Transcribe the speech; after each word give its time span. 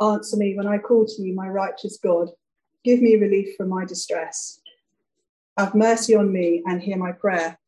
Answer 0.00 0.36
me 0.36 0.54
when 0.56 0.66
I 0.66 0.78
call 0.78 1.06
to 1.06 1.22
you, 1.22 1.34
my 1.34 1.48
righteous 1.48 1.98
God. 2.02 2.28
Give 2.84 3.02
me 3.02 3.16
relief 3.16 3.56
from 3.56 3.68
my 3.68 3.84
distress. 3.84 4.60
Have 5.56 5.74
mercy 5.74 6.14
on 6.14 6.32
me 6.32 6.62
and 6.66 6.80
hear 6.80 6.96
my 6.96 7.12
prayer. 7.12 7.58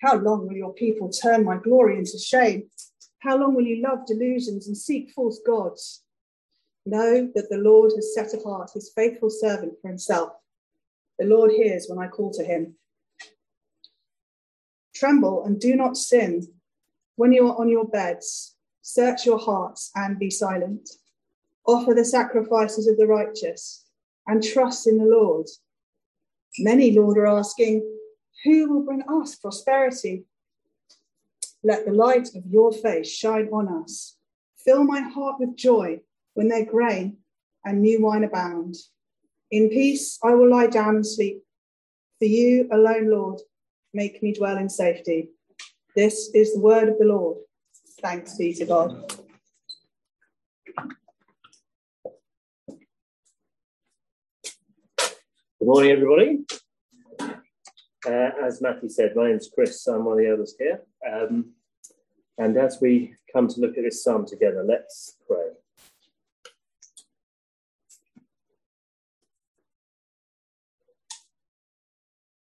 How 0.00 0.16
long 0.16 0.46
will 0.46 0.56
your 0.56 0.72
people 0.72 1.10
turn 1.10 1.44
my 1.44 1.58
glory 1.58 1.98
into 1.98 2.18
shame? 2.18 2.70
How 3.18 3.36
long 3.36 3.54
will 3.54 3.64
you 3.64 3.82
love 3.82 4.06
delusions 4.06 4.66
and 4.66 4.76
seek 4.76 5.10
false 5.10 5.40
gods? 5.44 6.04
Know 6.86 7.30
that 7.34 7.50
the 7.50 7.58
Lord 7.58 7.92
has 7.96 8.14
set 8.14 8.32
apart 8.32 8.70
his 8.72 8.90
faithful 8.94 9.28
servant 9.28 9.74
for 9.82 9.88
himself. 9.88 10.32
The 11.18 11.26
Lord 11.26 11.50
hears 11.50 11.86
when 11.88 11.98
I 11.98 12.08
call 12.08 12.32
to 12.32 12.44
him. 12.44 12.76
Tremble 14.94 15.44
and 15.44 15.60
do 15.60 15.76
not 15.76 15.96
sin. 15.96 16.46
When 17.16 17.32
you 17.32 17.48
are 17.48 17.60
on 17.60 17.68
your 17.68 17.86
beds, 17.86 18.56
search 18.88 19.26
your 19.26 19.38
hearts 19.38 19.90
and 19.94 20.18
be 20.18 20.30
silent. 20.30 20.88
Offer 21.66 21.92
the 21.92 22.06
sacrifices 22.06 22.88
of 22.88 22.96
the 22.96 23.06
righteous 23.06 23.84
and 24.26 24.42
trust 24.42 24.86
in 24.86 24.96
the 24.96 25.04
Lord. 25.04 25.46
Many, 26.58 26.92
Lord, 26.92 27.18
are 27.18 27.26
asking, 27.26 27.86
Who 28.44 28.72
will 28.72 28.82
bring 28.84 29.02
us 29.06 29.36
prosperity? 29.36 30.24
Let 31.62 31.84
the 31.84 31.92
light 31.92 32.28
of 32.34 32.46
your 32.48 32.72
face 32.72 33.10
shine 33.10 33.48
on 33.48 33.68
us. 33.82 34.16
Fill 34.64 34.84
my 34.84 35.00
heart 35.00 35.36
with 35.38 35.54
joy 35.54 36.00
when 36.32 36.48
their 36.48 36.64
grain 36.64 37.18
and 37.66 37.82
new 37.82 38.02
wine 38.02 38.24
abound. 38.24 38.74
In 39.50 39.68
peace 39.68 40.18
I 40.24 40.32
will 40.32 40.48
lie 40.48 40.68
down 40.68 40.96
and 40.96 41.06
sleep. 41.06 41.42
For 42.20 42.24
you 42.24 42.68
alone, 42.72 43.10
Lord, 43.10 43.40
make 43.92 44.22
me 44.22 44.32
dwell 44.32 44.56
in 44.56 44.70
safety. 44.70 45.28
This 45.94 46.30
is 46.32 46.54
the 46.54 46.60
word 46.60 46.88
of 46.88 46.98
the 46.98 47.04
Lord. 47.04 47.38
Thanks 48.00 48.36
be 48.36 48.54
to 48.54 48.64
God. 48.64 49.12
Good 55.58 55.66
morning, 55.66 55.90
everybody. 55.90 56.44
Uh, 58.06 58.30
as 58.44 58.62
Matthew 58.62 58.88
said, 58.88 59.16
my 59.16 59.28
name's 59.28 59.50
Chris. 59.52 59.84
I'm 59.88 60.04
one 60.04 60.12
of 60.12 60.18
the 60.18 60.30
elders 60.30 60.54
here. 60.56 60.82
Um, 61.12 61.54
and 62.38 62.56
as 62.56 62.78
we 62.80 63.16
come 63.32 63.48
to 63.48 63.60
look 63.60 63.76
at 63.76 63.82
this 63.82 64.04
psalm 64.04 64.24
together, 64.24 64.64
let's 64.64 65.16
pray. 65.26 65.48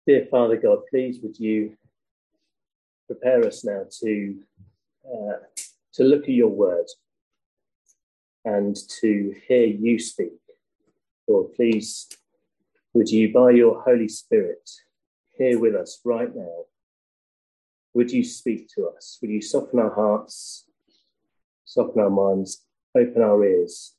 Dear 0.06 0.28
Father 0.30 0.58
God, 0.58 0.80
please 0.88 1.20
would 1.24 1.40
you 1.40 1.76
prepare 3.08 3.44
us 3.46 3.66
now 3.66 3.86
to, 4.04 4.36
uh, 5.12 5.38
to 5.94 6.04
look 6.04 6.24
at 6.24 6.30
your 6.30 6.50
word 6.50 6.86
and 8.46 8.76
to 9.02 9.34
hear 9.48 9.66
you 9.66 10.00
speak. 10.00 10.34
Lord, 11.28 11.54
please 11.54 12.08
would 12.94 13.10
you, 13.10 13.32
by 13.32 13.52
your 13.52 13.82
Holy 13.84 14.10
Spirit, 14.10 14.70
here 15.38 15.58
with 15.58 15.76
us 15.76 16.02
right 16.04 16.34
now, 16.36 16.66
would 17.94 18.12
you 18.12 18.24
speak 18.24 18.70
to 18.76 18.90
us? 18.96 19.18
Would 19.22 19.32
you 19.32 19.42
soften 19.42 19.80
our 19.80 19.94
hearts, 19.94 20.66
soften 21.64 22.02
our 22.02 22.10
minds, 22.10 22.66
open 22.96 23.22
our 23.22 23.44
ears 23.46 23.96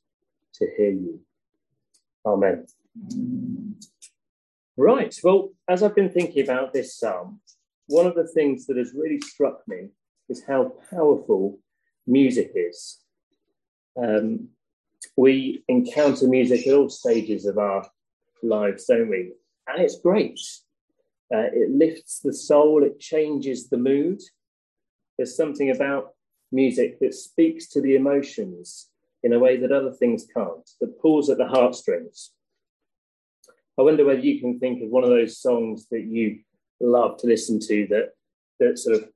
to 0.55 0.67
hear 0.77 0.91
you? 0.91 1.21
Amen. 2.25 2.67
Right. 4.77 5.15
Well, 5.23 5.49
as 5.67 5.81
I've 5.81 5.95
been 5.95 6.11
thinking 6.11 6.43
about 6.43 6.73
this 6.73 6.97
psalm, 6.97 7.41
one 7.87 8.05
of 8.05 8.15
the 8.15 8.27
things 8.27 8.67
that 8.67 8.77
has 8.77 8.93
really 8.93 9.19
struck 9.21 9.67
me 9.67 9.89
is 10.29 10.43
how 10.47 10.73
powerful 10.89 11.59
music 12.07 12.51
is. 12.55 12.99
Um, 14.01 14.49
we 15.15 15.63
encounter 15.67 16.27
music 16.27 16.67
at 16.67 16.73
all 16.73 16.89
stages 16.89 17.45
of 17.45 17.57
our 17.57 17.85
lives, 18.41 18.85
don't 18.85 19.09
we? 19.09 19.33
And 19.67 19.81
it's 19.81 19.99
great. 19.99 20.39
Uh, 21.33 21.49
it 21.51 21.71
lifts 21.71 22.19
the 22.19 22.33
soul, 22.33 22.83
it 22.83 22.99
changes 22.99 23.69
the 23.69 23.77
mood. 23.77 24.21
There's 25.17 25.35
something 25.35 25.71
about 25.71 26.11
music 26.51 26.99
that 26.99 27.13
speaks 27.13 27.67
to 27.69 27.81
the 27.81 27.95
emotions 27.95 28.89
in 29.23 29.33
a 29.33 29.39
way 29.39 29.57
that 29.57 29.71
other 29.71 29.91
things 29.91 30.27
can't, 30.35 30.69
that 30.81 30.99
pulls 31.01 31.29
at 31.29 31.37
the 31.37 31.47
heartstrings. 31.47 32.31
I 33.79 33.81
wonder 33.81 34.05
whether 34.05 34.19
you 34.19 34.39
can 34.39 34.59
think 34.59 34.83
of 34.83 34.89
one 34.89 35.03
of 35.03 35.09
those 35.09 35.39
songs 35.39 35.87
that 35.89 36.03
you 36.03 36.39
love 36.79 37.17
to 37.17 37.27
listen 37.27 37.59
to 37.59 37.87
that 37.89 38.09
that 38.59 38.77
sort 38.77 38.97
of 38.97 39.09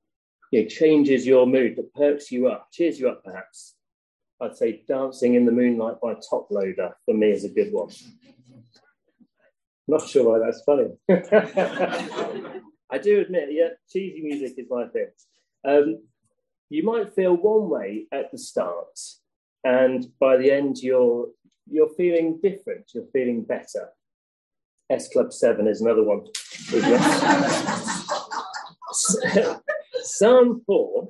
you 0.50 0.62
know, 0.62 0.68
changes 0.68 1.26
your 1.26 1.46
mood, 1.46 1.76
that 1.76 1.94
perks 1.94 2.30
you 2.30 2.48
up, 2.48 2.68
cheers 2.72 2.98
you 2.98 3.08
up, 3.08 3.22
perhaps. 3.24 3.74
I'd 4.40 4.56
say 4.56 4.82
Dancing 4.86 5.34
in 5.34 5.44
the 5.44 5.52
Moonlight 5.52 6.00
by 6.00 6.14
Toploader 6.14 6.92
for 7.04 7.14
me 7.14 7.30
is 7.30 7.44
a 7.44 7.48
good 7.48 7.72
one. 7.72 7.90
Not 9.88 10.08
sure 10.08 10.28
why 10.28 10.38
that's 10.38 10.62
funny. 10.64 10.90
I 12.90 12.98
do 12.98 13.20
admit, 13.20 13.48
yeah, 13.50 13.70
cheesy 13.90 14.22
music 14.22 14.54
is 14.58 14.66
my 14.70 14.86
thing. 14.88 15.08
Um, 15.64 16.02
you 16.70 16.84
might 16.84 17.14
feel 17.14 17.34
one 17.34 17.68
way 17.68 18.06
at 18.12 18.30
the 18.30 18.38
start, 18.38 18.98
and 19.64 20.06
by 20.20 20.36
the 20.36 20.50
end, 20.50 20.78
you're 20.78 21.28
you're 21.66 21.90
feeling 21.96 22.38
different. 22.42 22.90
You're 22.94 23.08
feeling 23.12 23.42
better. 23.42 23.88
S 24.90 25.08
Club 25.12 25.32
7 25.32 25.66
is 25.66 25.82
another 25.82 26.02
one. 26.02 26.24
Psalm 30.08 30.62
4 30.66 31.08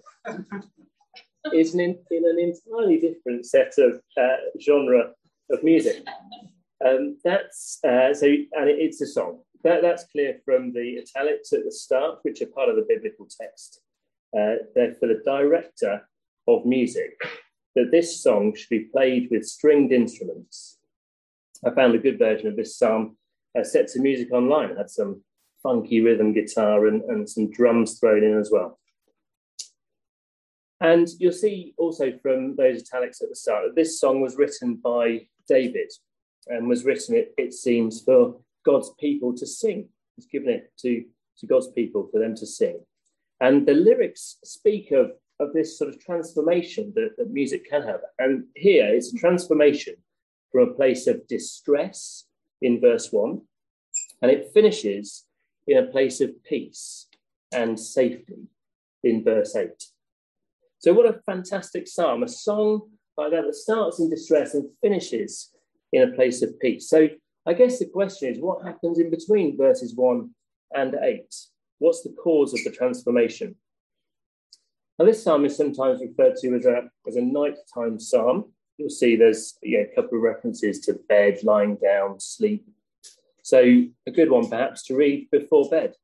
is 1.54 1.74
in, 1.74 1.80
in, 2.10 2.24
an 2.26 2.38
entirely 2.38 2.98
different 2.98 3.46
set 3.46 3.72
of 3.78 4.00
uh, 4.20 4.36
genre 4.60 5.12
of 5.50 5.62
music. 5.62 6.04
Um, 6.84 7.16
that's 7.24 7.78
uh, 7.84 8.12
so, 8.12 8.26
and 8.26 8.68
it, 8.68 8.78
it's 8.78 9.00
a 9.00 9.06
song. 9.06 9.40
That, 9.64 9.82
that's 9.82 10.04
clear 10.12 10.38
from 10.44 10.72
the 10.72 10.98
italics 10.98 11.52
at 11.52 11.64
the 11.64 11.72
start, 11.72 12.18
which 12.22 12.42
are 12.42 12.46
part 12.46 12.68
of 12.68 12.76
the 12.76 12.86
biblical 12.88 13.28
text. 13.40 13.80
Uh, 14.36 14.64
they're 14.74 14.94
for 14.94 15.06
the 15.06 15.22
director 15.24 16.02
of 16.46 16.66
music 16.66 17.12
that 17.74 17.90
this 17.90 18.22
song 18.22 18.54
should 18.54 18.68
be 18.68 18.88
played 18.92 19.28
with 19.30 19.46
stringed 19.46 19.92
instruments. 19.92 20.78
I 21.64 21.70
found 21.70 21.94
a 21.94 21.98
good 21.98 22.18
version 22.18 22.48
of 22.48 22.56
this 22.56 22.78
psalm 22.78 23.16
uh, 23.58 23.64
set 23.64 23.88
to 23.88 24.00
music 24.00 24.32
online. 24.32 24.70
It 24.70 24.78
had 24.78 24.90
some 24.90 25.22
funky 25.62 26.00
rhythm 26.00 26.32
guitar 26.32 26.86
and, 26.86 27.02
and 27.04 27.28
some 27.28 27.50
drums 27.50 27.98
thrown 27.98 28.22
in 28.22 28.38
as 28.38 28.50
well. 28.52 28.78
And 30.80 31.08
you'll 31.18 31.32
see 31.32 31.74
also 31.76 32.12
from 32.22 32.54
those 32.56 32.82
italics 32.82 33.20
at 33.20 33.28
the 33.28 33.36
start 33.36 33.64
that 33.66 33.74
this 33.74 33.98
song 33.98 34.20
was 34.20 34.36
written 34.36 34.76
by 34.76 35.26
David 35.48 35.90
and 36.46 36.68
was 36.68 36.84
written, 36.84 37.16
it, 37.16 37.34
it 37.36 37.52
seems, 37.52 38.00
for 38.02 38.36
God's 38.64 38.92
people 38.98 39.34
to 39.36 39.46
sing. 39.46 39.88
He's 40.16 40.26
given 40.26 40.50
it 40.50 40.72
to, 40.80 41.04
to 41.38 41.46
God's 41.46 41.68
people 41.72 42.08
for 42.12 42.20
them 42.20 42.34
to 42.36 42.46
sing. 42.46 42.80
And 43.40 43.66
the 43.66 43.74
lyrics 43.74 44.36
speak 44.44 44.92
of, 44.92 45.12
of 45.40 45.52
this 45.52 45.78
sort 45.78 45.90
of 45.90 46.00
transformation 46.00 46.92
that, 46.94 47.10
that 47.18 47.30
music 47.30 47.68
can 47.68 47.82
have. 47.82 48.00
And 48.18 48.44
here 48.54 48.86
it's 48.86 49.12
a 49.12 49.18
transformation 49.18 49.94
from 50.50 50.68
a 50.68 50.74
place 50.74 51.06
of 51.06 51.26
distress 51.28 52.24
in 52.62 52.80
verse 52.80 53.12
1, 53.12 53.40
and 54.22 54.30
it 54.30 54.50
finishes 54.52 55.24
in 55.66 55.78
a 55.78 55.86
place 55.86 56.20
of 56.20 56.42
peace 56.44 57.06
and 57.52 57.78
safety 57.78 58.48
in 59.04 59.22
verse 59.22 59.54
8. 59.54 59.70
So, 60.80 60.92
what 60.92 61.06
a 61.06 61.20
fantastic 61.26 61.88
psalm! 61.88 62.22
A 62.22 62.28
song 62.28 62.82
like 63.16 63.32
that 63.32 63.44
that 63.46 63.54
starts 63.54 63.98
in 63.98 64.10
distress 64.10 64.54
and 64.54 64.70
finishes 64.80 65.50
in 65.92 66.02
a 66.02 66.14
place 66.14 66.42
of 66.42 66.58
peace. 66.60 66.88
So, 66.88 67.08
I 67.46 67.54
guess 67.54 67.78
the 67.78 67.86
question 67.86 68.32
is 68.32 68.40
what 68.40 68.64
happens 68.64 68.98
in 68.98 69.10
between 69.10 69.56
verses 69.56 69.94
1 69.96 70.30
and 70.74 70.94
8? 70.94 71.34
What's 71.78 72.02
the 72.02 72.14
cause 72.22 72.54
of 72.54 72.62
the 72.64 72.70
transformation? 72.70 73.56
Now, 74.98 75.06
this 75.06 75.22
psalm 75.22 75.44
is 75.44 75.56
sometimes 75.56 76.00
referred 76.00 76.36
to 76.36 76.54
as 76.54 76.66
a, 76.66 76.82
as 77.06 77.16
a 77.16 77.22
nighttime 77.22 77.98
psalm. 77.98 78.52
You'll 78.76 78.90
see 78.90 79.16
there's 79.16 79.56
yeah, 79.62 79.80
a 79.80 79.94
couple 79.94 80.18
of 80.18 80.22
references 80.22 80.80
to 80.80 81.00
bed, 81.08 81.38
lying 81.42 81.76
down, 81.76 82.20
sleep. 82.20 82.66
So, 83.42 83.60
a 84.06 84.10
good 84.10 84.30
one 84.30 84.48
perhaps 84.48 84.84
to 84.84 84.96
read 84.96 85.28
before 85.32 85.68
bed. 85.70 85.94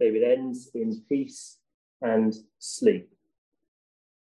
David 0.00 0.22
ends 0.24 0.70
in 0.74 1.02
peace 1.08 1.58
and 2.00 2.34
sleep. 2.58 3.08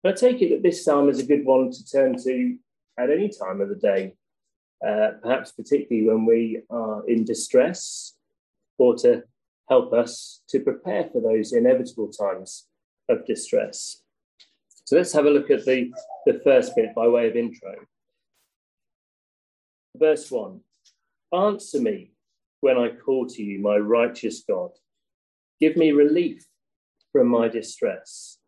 I 0.04 0.12
take 0.12 0.42
it 0.42 0.50
that 0.50 0.62
this 0.62 0.84
psalm 0.84 1.08
is 1.08 1.20
a 1.20 1.26
good 1.26 1.44
one 1.44 1.70
to 1.70 1.86
turn 1.86 2.16
to 2.24 2.58
at 2.98 3.10
any 3.10 3.28
time 3.28 3.60
of 3.60 3.68
the 3.68 3.74
day, 3.74 4.14
uh, 4.86 5.12
perhaps 5.22 5.52
particularly 5.52 6.06
when 6.06 6.26
we 6.26 6.60
are 6.70 7.08
in 7.08 7.24
distress, 7.24 8.14
or 8.76 8.96
to 8.96 9.22
help 9.68 9.92
us 9.92 10.42
to 10.48 10.60
prepare 10.60 11.08
for 11.10 11.22
those 11.22 11.52
inevitable 11.52 12.08
times 12.08 12.66
of 13.08 13.24
distress. 13.24 14.02
So 14.84 14.96
let's 14.96 15.12
have 15.12 15.24
a 15.24 15.30
look 15.30 15.50
at 15.50 15.64
the, 15.64 15.90
the 16.26 16.40
first 16.44 16.76
bit 16.76 16.94
by 16.94 17.08
way 17.08 17.28
of 17.28 17.36
intro. 17.36 17.74
Verse 19.96 20.30
1 20.30 20.60
Answer 21.32 21.80
me 21.80 22.12
when 22.60 22.76
I 22.76 22.90
call 22.90 23.26
to 23.26 23.42
you, 23.42 23.58
my 23.58 23.76
righteous 23.76 24.44
God. 24.46 24.70
Give 25.60 25.76
me 25.76 25.92
relief 25.92 26.44
from 27.12 27.28
my 27.28 27.48
distress. 27.48 28.38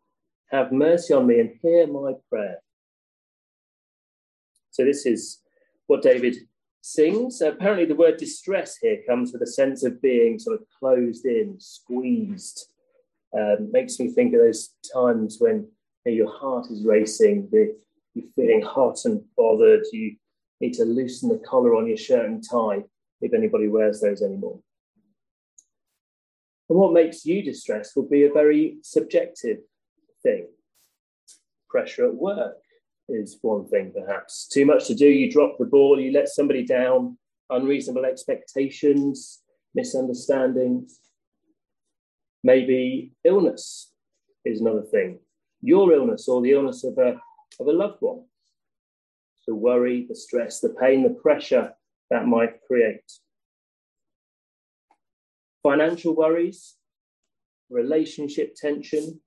Have 0.51 0.71
mercy 0.71 1.13
on 1.13 1.27
me 1.27 1.39
and 1.39 1.51
hear 1.61 1.87
my 1.87 2.13
prayer. 2.29 2.57
So 4.71 4.85
this 4.85 5.05
is 5.05 5.41
what 5.87 6.01
David 6.01 6.35
sings. 6.81 7.41
Apparently, 7.41 7.85
the 7.85 7.95
word 7.95 8.17
distress 8.17 8.77
here 8.77 8.99
comes 9.07 9.33
with 9.33 9.41
a 9.41 9.47
sense 9.47 9.83
of 9.83 10.01
being 10.01 10.39
sort 10.39 10.59
of 10.59 10.65
closed 10.79 11.25
in, 11.25 11.55
squeezed. 11.59 12.69
Um, 13.37 13.71
makes 13.71 13.99
me 13.99 14.09
think 14.09 14.33
of 14.33 14.39
those 14.39 14.69
times 14.93 15.37
when 15.39 15.67
you 16.05 16.11
know, 16.11 16.11
your 16.11 16.31
heart 16.31 16.67
is 16.71 16.85
racing, 16.85 17.49
the, 17.51 17.75
you're 18.13 18.31
feeling 18.35 18.61
hot 18.61 18.99
and 19.03 19.21
bothered, 19.35 19.83
you 19.91 20.15
need 20.61 20.73
to 20.75 20.85
loosen 20.85 21.29
the 21.29 21.39
collar 21.39 21.75
on 21.75 21.87
your 21.87 21.97
shirt 21.97 22.25
and 22.25 22.43
tie, 22.49 22.83
if 23.21 23.33
anybody 23.33 23.67
wears 23.67 23.99
those 23.99 24.21
anymore. 24.21 24.59
And 26.69 26.77
what 26.77 26.93
makes 26.93 27.25
you 27.25 27.43
distressed 27.43 27.95
will 27.95 28.07
be 28.07 28.23
a 28.23 28.31
very 28.31 28.77
subjective 28.81 29.57
thing. 30.27 30.47
Pressure 31.69 32.05
at 32.07 32.15
work 32.15 32.57
is 33.09 33.37
one 33.41 33.67
thing, 33.67 33.93
perhaps. 33.97 34.47
Too 34.47 34.65
much 34.65 34.87
to 34.87 34.95
do, 34.95 35.07
you 35.07 35.31
drop 35.31 35.57
the 35.57 35.65
ball, 35.65 35.99
you 35.99 36.11
let 36.11 36.27
somebody 36.27 36.65
down, 36.65 37.17
unreasonable 37.49 38.05
expectations, 38.05 39.41
misunderstandings. 39.73 40.99
Maybe 42.43 43.13
illness 43.23 43.93
is 44.43 44.61
another 44.61 44.83
thing. 44.83 45.19
Your 45.61 45.93
illness 45.93 46.27
or 46.27 46.41
the 46.41 46.51
illness 46.51 46.83
of 46.83 46.97
a, 46.97 47.19
of 47.59 47.67
a 47.67 47.71
loved 47.71 48.01
one. 48.01 48.23
The 49.47 49.55
worry, 49.55 50.05
the 50.09 50.15
stress, 50.15 50.59
the 50.59 50.75
pain, 50.81 51.03
the 51.03 51.17
pressure 51.21 51.71
that 52.11 52.27
might 52.27 52.61
create. 52.67 53.09
Financial 55.63 56.13
worries, 56.13 56.75
relationship 57.69 58.55
tension, 58.55 59.21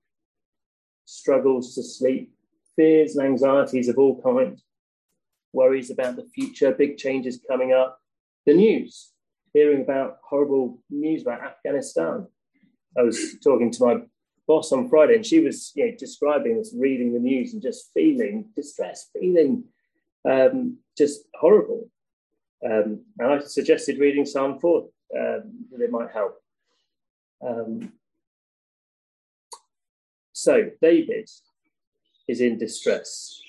struggles 1.21 1.75
to 1.75 1.83
sleep, 1.83 2.33
fears 2.75 3.15
and 3.15 3.25
anxieties 3.25 3.87
of 3.87 3.97
all 3.97 4.21
kinds, 4.21 4.63
worries 5.53 5.91
about 5.91 6.15
the 6.15 6.27
future, 6.35 6.71
big 6.71 6.97
changes 6.97 7.39
coming 7.47 7.73
up, 7.73 7.99
the 8.45 8.53
news, 8.53 9.11
hearing 9.53 9.81
about 9.81 10.17
horrible 10.27 10.81
news 10.89 11.21
about 11.21 11.43
Afghanistan. 11.43 12.27
I 12.97 13.03
was 13.03 13.35
talking 13.43 13.71
to 13.71 13.85
my 13.85 14.01
boss 14.47 14.71
on 14.71 14.89
Friday, 14.89 15.15
and 15.15 15.25
she 15.25 15.39
was 15.39 15.71
you 15.75 15.85
know, 15.85 15.95
describing 15.97 16.59
us 16.59 16.73
reading 16.77 17.13
the 17.13 17.19
news 17.19 17.53
and 17.53 17.61
just 17.61 17.91
feeling 17.93 18.49
distressed, 18.55 19.11
feeling 19.19 19.63
um, 20.29 20.77
just 20.97 21.21
horrible. 21.39 21.89
Um, 22.65 23.05
and 23.19 23.33
I 23.33 23.39
suggested 23.39 23.99
reading 23.99 24.25
Psalm 24.25 24.59
4 24.59 24.77
um, 24.79 24.89
that 25.71 25.81
it 25.81 25.91
might 25.91 26.11
help. 26.11 26.37
Um, 27.45 27.93
so, 30.43 30.69
David 30.81 31.29
is 32.27 32.41
in 32.41 32.57
distress. 32.57 33.39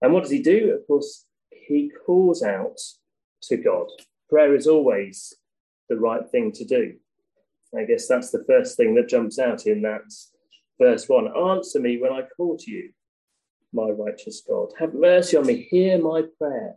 And 0.00 0.12
what 0.12 0.22
does 0.22 0.32
he 0.32 0.42
do? 0.42 0.76
Of 0.78 0.86
course, 0.86 1.26
he 1.50 1.90
calls 2.06 2.42
out 2.42 2.78
to 3.42 3.56
God. 3.56 3.86
Prayer 4.28 4.54
is 4.54 4.66
always 4.66 5.34
the 5.88 5.96
right 5.96 6.28
thing 6.30 6.52
to 6.52 6.64
do. 6.64 6.94
I 7.76 7.84
guess 7.84 8.06
that's 8.06 8.30
the 8.30 8.44
first 8.46 8.76
thing 8.76 8.94
that 8.94 9.08
jumps 9.08 9.38
out 9.38 9.66
in 9.66 9.82
that 9.82 10.02
verse 10.80 11.08
one. 11.08 11.28
Answer 11.36 11.80
me 11.80 11.98
when 11.98 12.12
I 12.12 12.22
call 12.36 12.56
to 12.58 12.70
you, 12.70 12.90
my 13.72 13.90
righteous 13.90 14.42
God. 14.46 14.68
Have 14.78 14.94
mercy 14.94 15.36
on 15.36 15.46
me. 15.46 15.68
Hear 15.70 15.98
my 15.98 16.22
prayer. 16.38 16.76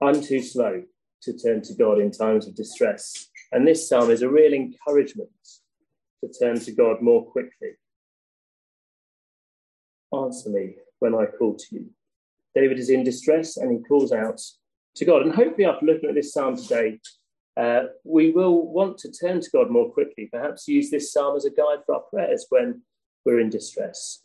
I'm 0.00 0.20
too 0.20 0.42
slow 0.42 0.82
to 1.22 1.38
turn 1.38 1.62
to 1.62 1.74
God 1.74 1.98
in 1.98 2.10
times 2.10 2.46
of 2.46 2.54
distress. 2.54 3.28
And 3.52 3.66
this 3.66 3.88
psalm 3.88 4.10
is 4.10 4.22
a 4.22 4.28
real 4.28 4.52
encouragement 4.52 5.30
to 6.22 6.30
turn 6.38 6.58
to 6.60 6.72
God 6.72 7.00
more 7.00 7.24
quickly. 7.24 7.72
Answer 10.12 10.50
me 10.50 10.76
when 10.98 11.14
I 11.14 11.26
call 11.26 11.54
to 11.54 11.66
you. 11.70 11.90
David 12.54 12.78
is 12.78 12.90
in 12.90 13.04
distress 13.04 13.56
and 13.56 13.70
he 13.70 13.84
calls 13.84 14.12
out 14.12 14.40
to 14.96 15.04
God. 15.04 15.22
And 15.22 15.34
hopefully, 15.34 15.66
after 15.66 15.86
looking 15.86 16.08
at 16.08 16.14
this 16.14 16.32
psalm 16.32 16.56
today, 16.56 16.98
uh, 17.56 17.84
we 18.04 18.32
will 18.32 18.66
want 18.66 18.98
to 18.98 19.10
turn 19.10 19.40
to 19.40 19.50
God 19.50 19.70
more 19.70 19.90
quickly, 19.90 20.28
perhaps 20.30 20.68
use 20.68 20.90
this 20.90 21.12
psalm 21.12 21.36
as 21.36 21.44
a 21.44 21.50
guide 21.50 21.78
for 21.86 21.96
our 21.96 22.02
prayers 22.02 22.46
when 22.50 22.82
we're 23.24 23.40
in 23.40 23.50
distress. 23.50 24.22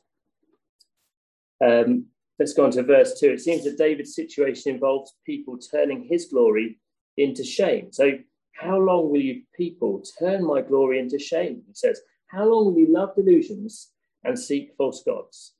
Um, 1.63 2.07
let's 2.39 2.53
go 2.53 2.65
on 2.65 2.71
to 2.71 2.83
verse 2.83 3.19
2. 3.19 3.31
It 3.31 3.41
seems 3.41 3.63
that 3.63 3.77
David's 3.77 4.15
situation 4.15 4.73
involves 4.73 5.13
people 5.25 5.57
turning 5.57 6.07
his 6.09 6.25
glory 6.25 6.79
into 7.17 7.43
shame. 7.43 7.91
So 7.91 8.13
how 8.53 8.77
long 8.77 9.09
will 9.09 9.21
you 9.21 9.43
people 9.55 10.03
turn 10.19 10.45
my 10.45 10.61
glory 10.61 10.99
into 10.99 11.19
shame? 11.19 11.63
He 11.67 11.73
says, 11.73 12.01
How 12.27 12.45
long 12.45 12.65
will 12.65 12.79
you 12.79 12.91
love 12.91 13.15
delusions 13.15 13.91
and 14.23 14.37
seek 14.37 14.73
false 14.77 15.03
gods? 15.05 15.53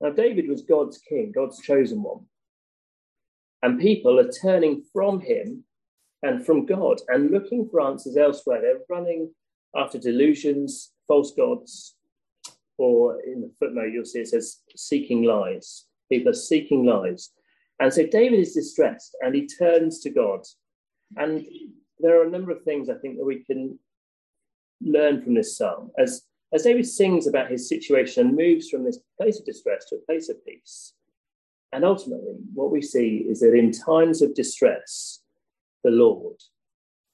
Now, 0.00 0.10
David 0.10 0.48
was 0.48 0.62
God's 0.62 0.98
king, 0.98 1.32
God's 1.34 1.60
chosen 1.60 2.02
one. 2.02 2.26
And 3.62 3.80
people 3.80 4.20
are 4.20 4.30
turning 4.30 4.82
from 4.92 5.20
him 5.20 5.64
and 6.22 6.44
from 6.44 6.66
God 6.66 7.00
and 7.08 7.30
looking 7.30 7.68
for 7.68 7.80
answers 7.80 8.16
elsewhere. 8.16 8.60
They're 8.60 8.80
running 8.88 9.32
after 9.74 9.98
delusions, 9.98 10.92
false 11.08 11.32
gods, 11.32 11.96
or 12.78 13.20
in 13.22 13.40
the 13.40 13.50
footnote, 13.58 13.92
you'll 13.92 14.04
see 14.04 14.20
it 14.20 14.28
says 14.28 14.60
seeking 14.76 15.22
lies. 15.22 15.86
People 16.10 16.30
are 16.30 16.34
seeking 16.34 16.84
lies. 16.84 17.30
And 17.80 17.92
so 17.92 18.06
David 18.06 18.40
is 18.40 18.54
distressed 18.54 19.16
and 19.20 19.34
he 19.34 19.46
turns 19.46 20.00
to 20.00 20.10
God. 20.10 20.40
And 21.16 21.46
there 21.98 22.20
are 22.20 22.26
a 22.26 22.30
number 22.30 22.50
of 22.50 22.62
things 22.62 22.88
I 22.88 22.94
think 22.94 23.16
that 23.16 23.24
we 23.24 23.44
can 23.44 23.78
learn 24.80 25.22
from 25.22 25.34
this 25.34 25.56
psalm. 25.56 25.90
As, 25.98 26.22
as 26.52 26.62
David 26.62 26.86
sings 26.86 27.26
about 27.26 27.50
his 27.50 27.68
situation 27.68 28.26
and 28.26 28.36
moves 28.36 28.68
from 28.68 28.84
this 28.84 28.98
place 29.20 29.38
of 29.38 29.46
distress 29.46 29.86
to 29.86 29.96
a 29.96 30.06
place 30.06 30.28
of 30.28 30.44
peace. 30.44 30.94
And 31.72 31.84
ultimately, 31.84 32.36
what 32.52 32.70
we 32.70 32.82
see 32.82 33.26
is 33.28 33.40
that 33.40 33.54
in 33.54 33.72
times 33.72 34.22
of 34.22 34.34
distress, 34.34 35.20
the 35.82 35.90
Lord 35.90 36.36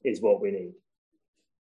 is 0.04 0.20
what 0.20 0.40
we 0.40 0.50
need. 0.50 0.74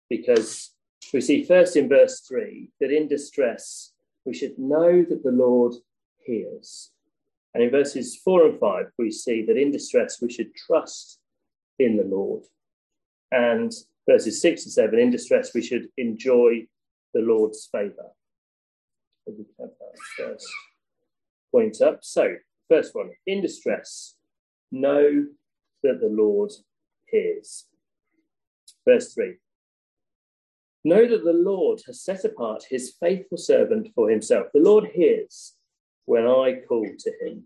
Because 0.09 0.71
we 1.13 1.21
see 1.21 1.43
first 1.43 1.75
in 1.75 1.87
verse 1.87 2.21
3 2.27 2.69
that 2.79 2.91
in 2.91 3.07
distress, 3.07 3.93
we 4.25 4.33
should 4.33 4.57
know 4.59 5.03
that 5.03 5.23
the 5.23 5.31
Lord 5.31 5.73
hears. 6.19 6.91
And 7.53 7.63
in 7.63 7.69
verses 7.69 8.15
4 8.17 8.47
and 8.47 8.59
5, 8.59 8.85
we 8.97 9.11
see 9.11 9.45
that 9.45 9.57
in 9.57 9.71
distress, 9.71 10.21
we 10.21 10.31
should 10.31 10.53
trust 10.55 11.19
in 11.79 11.97
the 11.97 12.03
Lord. 12.03 12.43
And 13.31 13.71
verses 14.09 14.41
6 14.41 14.65
and 14.65 14.73
7, 14.73 14.99
in 14.99 15.11
distress, 15.11 15.53
we 15.53 15.61
should 15.61 15.87
enjoy 15.97 16.67
the 17.13 17.21
Lord's 17.21 17.67
favour. 17.71 18.11
We 19.25 19.45
have 19.59 19.69
that 19.79 19.95
first 20.17 20.47
point 21.51 21.81
up. 21.81 21.99
So, 22.01 22.35
first 22.69 22.95
one, 22.95 23.11
in 23.27 23.41
distress, 23.41 24.15
know 24.71 25.25
that 25.83 25.99
the 26.01 26.09
Lord 26.09 26.51
hears. 27.09 27.67
Verse 28.87 29.13
3 29.13 29.35
Know 30.83 31.07
that 31.07 31.23
the 31.23 31.33
Lord 31.33 31.81
has 31.85 32.01
set 32.01 32.25
apart 32.25 32.63
his 32.69 32.95
faithful 32.99 33.37
servant 33.37 33.89
for 33.93 34.09
himself. 34.09 34.47
The 34.53 34.61
Lord 34.61 34.89
hears 34.93 35.53
when 36.05 36.25
I 36.25 36.61
call 36.67 36.87
to 36.97 37.11
him. 37.21 37.43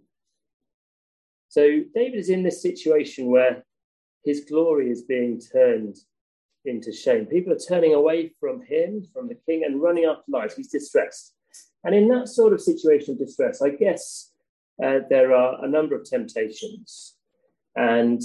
So 1.49 1.81
David 1.93 2.19
is 2.19 2.29
in 2.29 2.43
this 2.43 2.61
situation 2.61 3.27
where 3.27 3.63
his 4.25 4.45
glory 4.49 4.89
is 4.89 5.03
being 5.03 5.39
turned 5.39 5.97
into 6.65 6.91
shame. 6.91 7.25
People 7.25 7.53
are 7.53 7.59
turning 7.59 7.93
away 7.93 8.33
from 8.39 8.61
him, 8.63 9.03
from 9.13 9.27
the 9.27 9.37
king, 9.45 9.63
and 9.63 9.81
running 9.81 10.05
after 10.05 10.23
lies. 10.27 10.55
He's 10.55 10.69
distressed. 10.69 11.33
And 11.83 11.93
in 11.93 12.07
that 12.09 12.27
sort 12.27 12.53
of 12.53 12.61
situation 12.61 13.13
of 13.13 13.19
distress, 13.19 13.61
I 13.61 13.69
guess 13.69 14.31
uh, 14.83 14.99
there 15.09 15.33
are 15.33 15.63
a 15.63 15.67
number 15.67 15.95
of 15.95 16.09
temptations. 16.09 17.15
And 17.75 18.21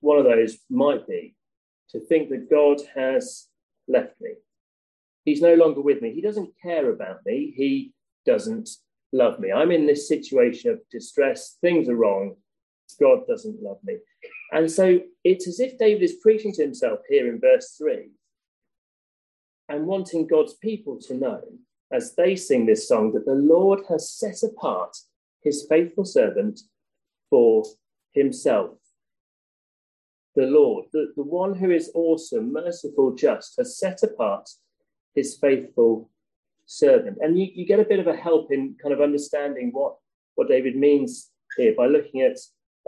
one 0.00 0.18
of 0.18 0.24
those 0.24 0.58
might 0.70 1.06
be 1.08 1.34
to 1.90 2.00
think 2.00 2.28
that 2.30 2.50
God 2.50 2.80
has 2.94 3.48
left 3.88 4.20
me. 4.20 4.34
He's 5.24 5.42
no 5.42 5.54
longer 5.54 5.80
with 5.80 6.00
me. 6.00 6.14
He 6.14 6.20
doesn't 6.20 6.52
care 6.62 6.90
about 6.90 7.18
me. 7.26 7.52
He 7.56 7.92
doesn't 8.24 8.70
love 9.12 9.40
me. 9.40 9.50
I'm 9.50 9.72
in 9.72 9.86
this 9.86 10.06
situation 10.06 10.70
of 10.70 10.80
distress. 10.90 11.56
Things 11.60 11.88
are 11.88 11.96
wrong. 11.96 12.36
God 13.00 13.26
doesn't 13.26 13.62
love 13.62 13.78
me. 13.84 13.96
And 14.52 14.70
so 14.70 15.00
it's 15.24 15.46
as 15.46 15.60
if 15.60 15.78
David 15.78 16.02
is 16.02 16.16
preaching 16.22 16.52
to 16.54 16.62
himself 16.62 17.00
here 17.08 17.32
in 17.32 17.40
verse 17.40 17.74
3 17.78 18.10
and 19.68 19.86
wanting 19.86 20.26
God's 20.26 20.54
people 20.54 20.98
to 21.02 21.14
know 21.14 21.42
as 21.92 22.14
they 22.14 22.36
sing 22.36 22.66
this 22.66 22.88
song 22.88 23.12
that 23.12 23.26
the 23.26 23.34
Lord 23.34 23.80
has 23.88 24.10
set 24.10 24.42
apart 24.42 24.96
his 25.42 25.66
faithful 25.68 26.04
servant 26.04 26.60
for 27.30 27.64
himself. 28.12 28.76
The 30.34 30.46
Lord, 30.46 30.86
the, 30.92 31.12
the 31.16 31.22
one 31.22 31.54
who 31.54 31.70
is 31.70 31.90
awesome, 31.94 32.52
merciful, 32.52 33.14
just, 33.14 33.54
has 33.58 33.78
set 33.78 34.02
apart 34.02 34.48
his 35.14 35.36
faithful 35.36 36.10
servant. 36.66 37.18
And 37.20 37.38
you, 37.38 37.48
you 37.52 37.66
get 37.66 37.80
a 37.80 37.84
bit 37.84 37.98
of 37.98 38.06
a 38.06 38.16
help 38.16 38.52
in 38.52 38.76
kind 38.80 38.94
of 38.94 39.00
understanding 39.00 39.70
what, 39.72 39.96
what 40.36 40.48
David 40.48 40.76
means 40.76 41.30
here 41.56 41.74
by 41.76 41.86
looking 41.86 42.20
at 42.22 42.36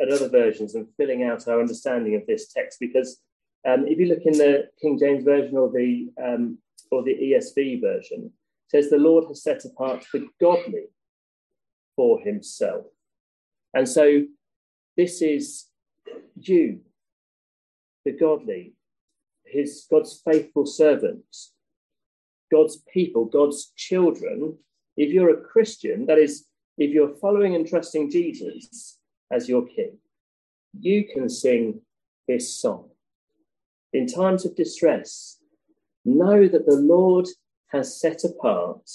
at 0.00 0.10
other 0.10 0.28
versions 0.28 0.74
and 0.74 0.88
filling 0.96 1.24
out 1.24 1.46
our 1.48 1.60
understanding 1.60 2.14
of 2.14 2.26
this 2.26 2.52
text. 2.52 2.78
Because 2.80 3.20
um, 3.68 3.86
if 3.86 3.98
you 3.98 4.06
look 4.06 4.24
in 4.24 4.38
the 4.38 4.68
King 4.80 4.98
James 4.98 5.24
version 5.24 5.56
or 5.56 5.70
the 5.70 6.10
um, 6.22 6.58
or 6.90 7.02
the 7.02 7.14
ESV 7.14 7.80
version, 7.80 8.24
it 8.24 8.70
says 8.70 8.90
the 8.90 8.96
Lord 8.96 9.26
has 9.28 9.42
set 9.42 9.64
apart 9.64 10.04
the 10.12 10.26
godly 10.40 10.86
for 11.96 12.20
himself. 12.20 12.86
And 13.74 13.88
so 13.88 14.24
this 14.96 15.22
is 15.22 15.66
you, 16.34 16.80
the 18.04 18.12
godly, 18.12 18.74
his 19.44 19.86
God's 19.90 20.20
faithful 20.24 20.66
servants, 20.66 21.52
God's 22.50 22.78
people, 22.92 23.26
God's 23.26 23.72
children. 23.76 24.56
If 24.96 25.12
you're 25.12 25.30
a 25.30 25.40
Christian, 25.40 26.06
that 26.06 26.18
is, 26.18 26.46
if 26.78 26.90
you're 26.90 27.14
following 27.16 27.54
and 27.54 27.66
trusting 27.66 28.10
Jesus 28.10 28.99
as 29.30 29.48
your 29.48 29.66
king, 29.66 29.98
you 30.78 31.04
can 31.04 31.28
sing 31.28 31.80
this 32.26 32.54
song. 32.54 32.90
In 33.92 34.06
times 34.06 34.44
of 34.44 34.56
distress, 34.56 35.38
know 36.04 36.48
that 36.48 36.66
the 36.66 36.76
Lord 36.76 37.26
has 37.68 38.00
set 38.00 38.24
apart 38.24 38.88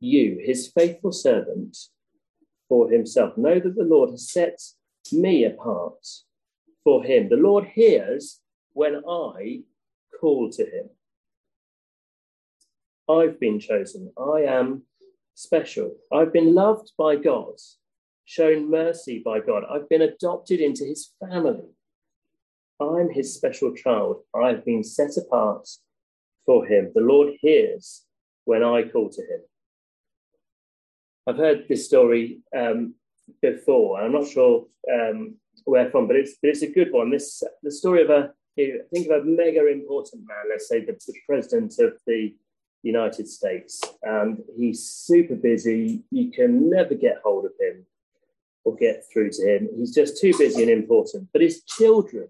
you, 0.00 0.38
his 0.42 0.68
faithful 0.68 1.12
servant, 1.12 1.76
for 2.68 2.90
himself. 2.90 3.36
Know 3.36 3.58
that 3.58 3.76
the 3.76 3.84
Lord 3.84 4.10
has 4.10 4.30
set 4.30 4.60
me 5.12 5.44
apart 5.44 6.06
for 6.82 7.02
him. 7.04 7.28
The 7.28 7.36
Lord 7.36 7.64
hears 7.66 8.40
when 8.72 9.02
I 9.08 9.62
call 10.20 10.50
to 10.50 10.62
him. 10.64 10.90
I've 13.08 13.38
been 13.38 13.60
chosen. 13.60 14.12
I 14.18 14.42
am 14.42 14.82
special. 15.34 15.94
I've 16.12 16.32
been 16.32 16.54
loved 16.54 16.92
by 16.96 17.16
God, 17.16 17.54
shown 18.24 18.70
mercy 18.70 19.22
by 19.24 19.40
God. 19.40 19.64
I've 19.70 19.88
been 19.88 20.02
adopted 20.02 20.60
into 20.60 20.84
his 20.84 21.12
family. 21.20 21.68
I'm 22.80 23.10
his 23.10 23.34
special 23.34 23.74
child. 23.74 24.22
I've 24.34 24.64
been 24.64 24.82
set 24.82 25.16
apart 25.16 25.68
for 26.44 26.66
him. 26.66 26.90
The 26.94 27.02
Lord 27.02 27.34
hears 27.40 28.04
when 28.44 28.62
I 28.62 28.82
call 28.82 29.10
to 29.10 29.22
him. 29.22 29.40
I've 31.26 31.36
heard 31.36 31.66
this 31.68 31.86
story 31.86 32.40
um, 32.56 32.94
before. 33.40 34.00
I'm 34.00 34.12
not 34.12 34.28
sure 34.28 34.66
um, 34.92 35.36
where 35.64 35.90
from, 35.90 36.06
but 36.06 36.16
it's 36.16 36.34
but 36.42 36.50
it's 36.50 36.62
a 36.62 36.70
good 36.70 36.92
one. 36.92 37.10
This 37.10 37.42
the 37.62 37.70
story 37.70 38.02
of 38.02 38.10
a 38.10 38.32
think 38.56 39.08
of 39.08 39.22
a 39.22 39.24
mega 39.24 39.66
important 39.68 40.26
man. 40.26 40.44
Let's 40.50 40.68
say 40.68 40.84
the, 40.84 40.92
the 40.92 41.14
president 41.26 41.74
of 41.78 41.94
the 42.06 42.34
United 42.82 43.26
States, 43.26 43.80
and 44.02 44.42
he's 44.58 44.84
super 44.84 45.36
busy. 45.36 46.02
You 46.10 46.30
can 46.30 46.68
never 46.68 46.94
get 46.94 47.22
hold 47.24 47.46
of 47.46 47.52
him 47.58 47.86
or 48.64 48.76
get 48.76 49.04
through 49.12 49.30
to 49.30 49.56
him. 49.56 49.68
He's 49.76 49.94
just 49.94 50.20
too 50.20 50.32
busy 50.36 50.62
and 50.62 50.70
important. 50.70 51.28
But 51.32 51.42
his 51.42 51.62
children 51.64 52.28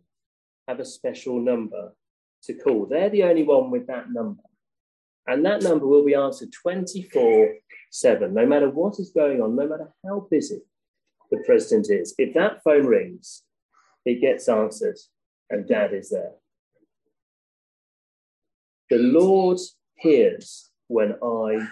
have 0.69 0.81
a 0.81 0.85
special 0.85 1.41
number 1.41 1.95
to 2.45 2.55
call. 2.55 2.87
They're 2.87 3.11
the 3.11 3.25
only 3.25 3.45
one 3.45 3.71
with 3.71 3.87
that 3.87 4.11
number. 4.11 4.43
And 5.27 5.45
that 5.47 5.63
number 5.63 5.87
will 5.87 6.05
be 6.05 6.15
answered 6.15 6.51
24 6.53 7.55
7, 7.91 8.35
no 8.35 8.45
matter 8.45 8.69
what 8.69 8.99
is 8.99 9.11
going 9.11 9.41
on, 9.41 9.55
no 9.55 9.69
matter 9.69 9.89
how 10.05 10.27
busy 10.31 10.61
the 11.31 11.43
president 11.47 11.89
is. 11.91 12.15
If 12.19 12.35
that 12.35 12.63
phone 12.65 12.87
rings, 12.87 13.43
it 14.05 14.21
gets 14.21 14.49
answered, 14.49 14.99
and 15.49 15.67
dad 15.67 15.95
is 15.95 16.11
there. 16.11 16.33
The 18.91 18.99
Lord 18.99 19.59
hears 19.95 20.71
when 20.89 21.13
I 21.23 21.69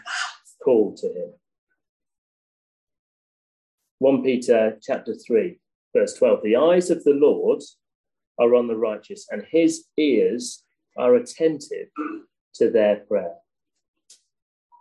call 0.65 0.95
to 0.97 1.07
him. 1.09 1.33
1 4.03 4.25
Peter 4.25 4.77
chapter 4.83 5.15
3, 5.15 5.61
verse 5.95 6.15
12. 6.15 6.41
The 6.43 6.57
eyes 6.57 6.91
of 6.91 7.05
the 7.05 7.13
Lord 7.13 7.63
are 8.37 8.53
on 8.57 8.67
the 8.67 8.75
righteous, 8.75 9.29
and 9.31 9.45
his 9.49 9.85
ears 9.97 10.65
are 10.99 11.15
attentive 11.15 11.87
to 12.55 12.69
their 12.69 12.97
prayer. 12.97 13.37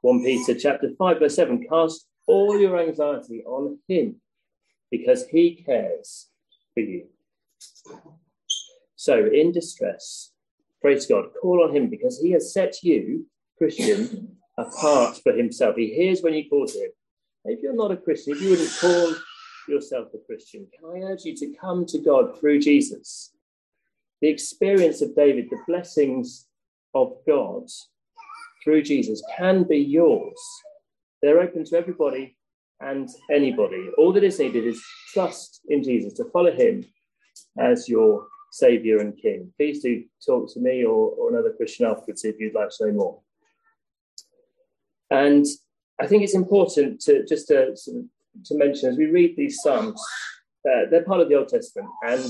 1 0.02 0.24
Peter 0.24 0.56
chapter 0.56 0.90
5, 0.98 1.20
verse 1.20 1.36
7 1.36 1.68
cast 1.70 2.08
all 2.26 2.60
your 2.60 2.80
anxiety 2.80 3.44
on 3.46 3.78
him 3.88 4.16
because 4.90 5.28
he 5.28 5.64
cares 5.64 6.30
for 6.74 6.80
you. 6.80 7.06
So, 8.96 9.30
in 9.32 9.52
distress, 9.52 10.32
praise 10.82 11.06
God, 11.06 11.26
call 11.40 11.64
on 11.64 11.76
him 11.76 11.92
because 11.92 12.20
he 12.20 12.32
has 12.32 12.52
set 12.52 12.82
you, 12.82 13.28
Christian, 13.60 14.38
apart 14.58 15.20
for 15.22 15.34
himself. 15.34 15.76
He 15.76 15.94
hears 15.94 16.24
when 16.24 16.34
you 16.34 16.50
call 16.50 16.66
to 16.66 16.80
him. 16.80 16.90
If 17.46 17.62
you're 17.62 17.76
not 17.76 17.92
a 17.92 17.98
Christian, 17.98 18.34
if 18.34 18.42
you 18.42 18.52
wouldn't 18.52 18.78
call 18.80 19.16
yourself 19.68 20.10
a 20.14 20.18
Christian, 20.26 20.68
can 20.74 20.90
I 20.90 21.06
urge 21.06 21.24
you 21.24 21.36
to 21.38 21.54
come 21.60 21.86
to 21.88 21.98
God 21.98 22.40
through 22.40 22.60
Jesus? 22.60 23.34
The 24.22 24.30
experience 24.30 25.02
of 25.02 25.16
David, 25.16 25.50
the 25.50 25.58
blessings 25.68 26.48
of 26.94 27.14
God 27.26 27.68
through 28.64 28.84
Jesus 28.84 29.24
can 29.38 29.64
be 29.64 29.80
yours. 29.80 30.40
They're 31.22 31.40
open 31.40 31.66
to 31.66 31.78
everybody 31.78 32.38
and 32.80 33.10
anybody. 33.32 33.90
All 33.98 34.14
that 34.14 34.24
is 34.24 34.40
needed 34.40 34.66
is 34.66 34.84
trust 35.14 35.62
in 35.70 35.84
Jesus, 35.84 36.14
to 36.14 36.26
follow 36.26 36.52
him 36.52 36.86
as 37.58 37.90
your 37.90 38.28
Saviour 38.52 39.00
and 39.00 39.18
King. 39.18 39.52
Please 39.58 39.82
do 39.82 40.04
talk 40.26 40.54
to 40.54 40.60
me 40.60 40.84
or, 40.84 41.12
or 41.12 41.30
another 41.32 41.54
Christian 41.56 41.86
afterwards 41.86 42.26
if 42.26 42.40
you'd 42.40 42.54
like 42.54 42.70
to 42.78 42.88
know 42.88 42.94
more. 42.94 43.20
And 45.10 45.46
I 46.02 46.08
think 46.08 46.24
it's 46.24 46.36
important 46.36 47.00
to 47.02 47.24
just 47.28 47.48
to, 47.50 47.76
to 47.76 48.58
mention 48.58 48.90
as 48.90 48.98
we 48.98 49.06
read 49.06 49.36
these 49.38 49.62
Psalms, 49.62 50.02
uh, 50.68 50.90
they're 50.90 51.04
part 51.04 51.22
of 51.22 51.30
the 51.30 51.36
Old 51.36 51.50
Testament, 51.50 51.90
and 52.08 52.26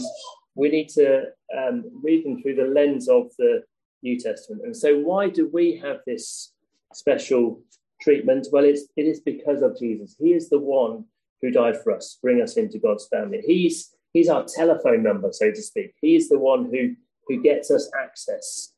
we 0.56 0.70
need 0.70 0.90
to 0.90 1.24
um, 1.58 1.86
read 2.04 2.26
them 2.26 2.42
through 2.42 2.56
the 2.56 2.66
lens 2.66 3.08
of 3.08 3.30
the 3.38 3.64
New 4.04 4.20
Testament. 4.20 4.64
And 4.66 4.76
so, 4.76 5.00
why 5.00 5.30
do 5.30 5.50
we 5.54 5.78
have 5.78 6.00
this 6.06 6.54
special 6.94 7.62
treatment? 8.02 8.48
Well, 8.52 8.66
it's, 8.66 8.84
it 8.98 9.06
is 9.06 9.22
because 9.22 9.62
of 9.62 9.80
Jesus. 9.80 10.18
He 10.20 10.34
is 10.34 10.50
the 10.50 10.60
one 10.60 11.06
who 11.42 11.50
died 11.50 11.82
for 11.82 11.94
us, 11.94 12.20
bring 12.22 12.42
us 12.42 12.58
into 12.58 12.78
God's 12.78 13.08
family. 13.08 13.42
He's, 13.46 13.96
he's 14.12 14.30
our 14.30 14.46
telephone 14.46 15.02
number, 15.02 15.30
so 15.32 15.50
to 15.50 15.62
speak. 15.62 15.94
He 16.02 16.16
is 16.16 16.30
the 16.30 16.40
one 16.40 16.66
who, 16.66 16.96
who 17.28 17.42
gets 17.42 17.72
us 17.72 17.90
access 18.04 18.74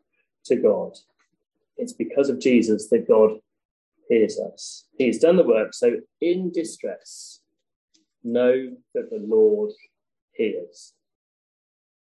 to 0.46 0.56
God. 0.56 0.98
It's 1.78 1.94
because 1.94 2.30
of 2.30 2.40
Jesus 2.40 2.90
that 2.90 3.08
God 3.08 3.40
hears 4.10 4.40
us. 4.40 4.86
He's 4.98 5.20
done 5.20 5.38
the 5.38 5.44
work. 5.44 5.74
So, 5.74 5.98
in 6.22 6.52
distress, 6.52 7.42
know 8.24 8.76
that 8.94 9.10
the 9.10 9.24
Lord 9.26 9.72
hears. 10.34 10.94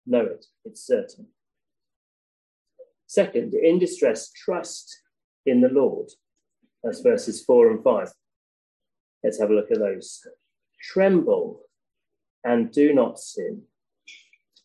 Know 0.07 0.25
it, 0.25 0.47
it's 0.65 0.87
certain. 0.87 1.27
Second, 3.07 3.55
in 3.55 3.79
distress, 3.79 4.31
trust 4.33 5.01
in 5.47 5.61
the 5.61 5.69
Lord. 5.69 6.09
That's 6.83 7.01
verses 7.01 7.43
four 7.43 7.71
and 7.71 7.83
five. 7.83 8.09
Let's 9.25 9.41
have 9.41 9.51
a 9.51 9.55
look 9.55 9.71
at 9.71 9.79
those. 9.79 10.27
Tremble 10.81 11.61
and 12.45 12.71
do 12.71 12.93
not 12.93 13.19
sin. 13.19 13.63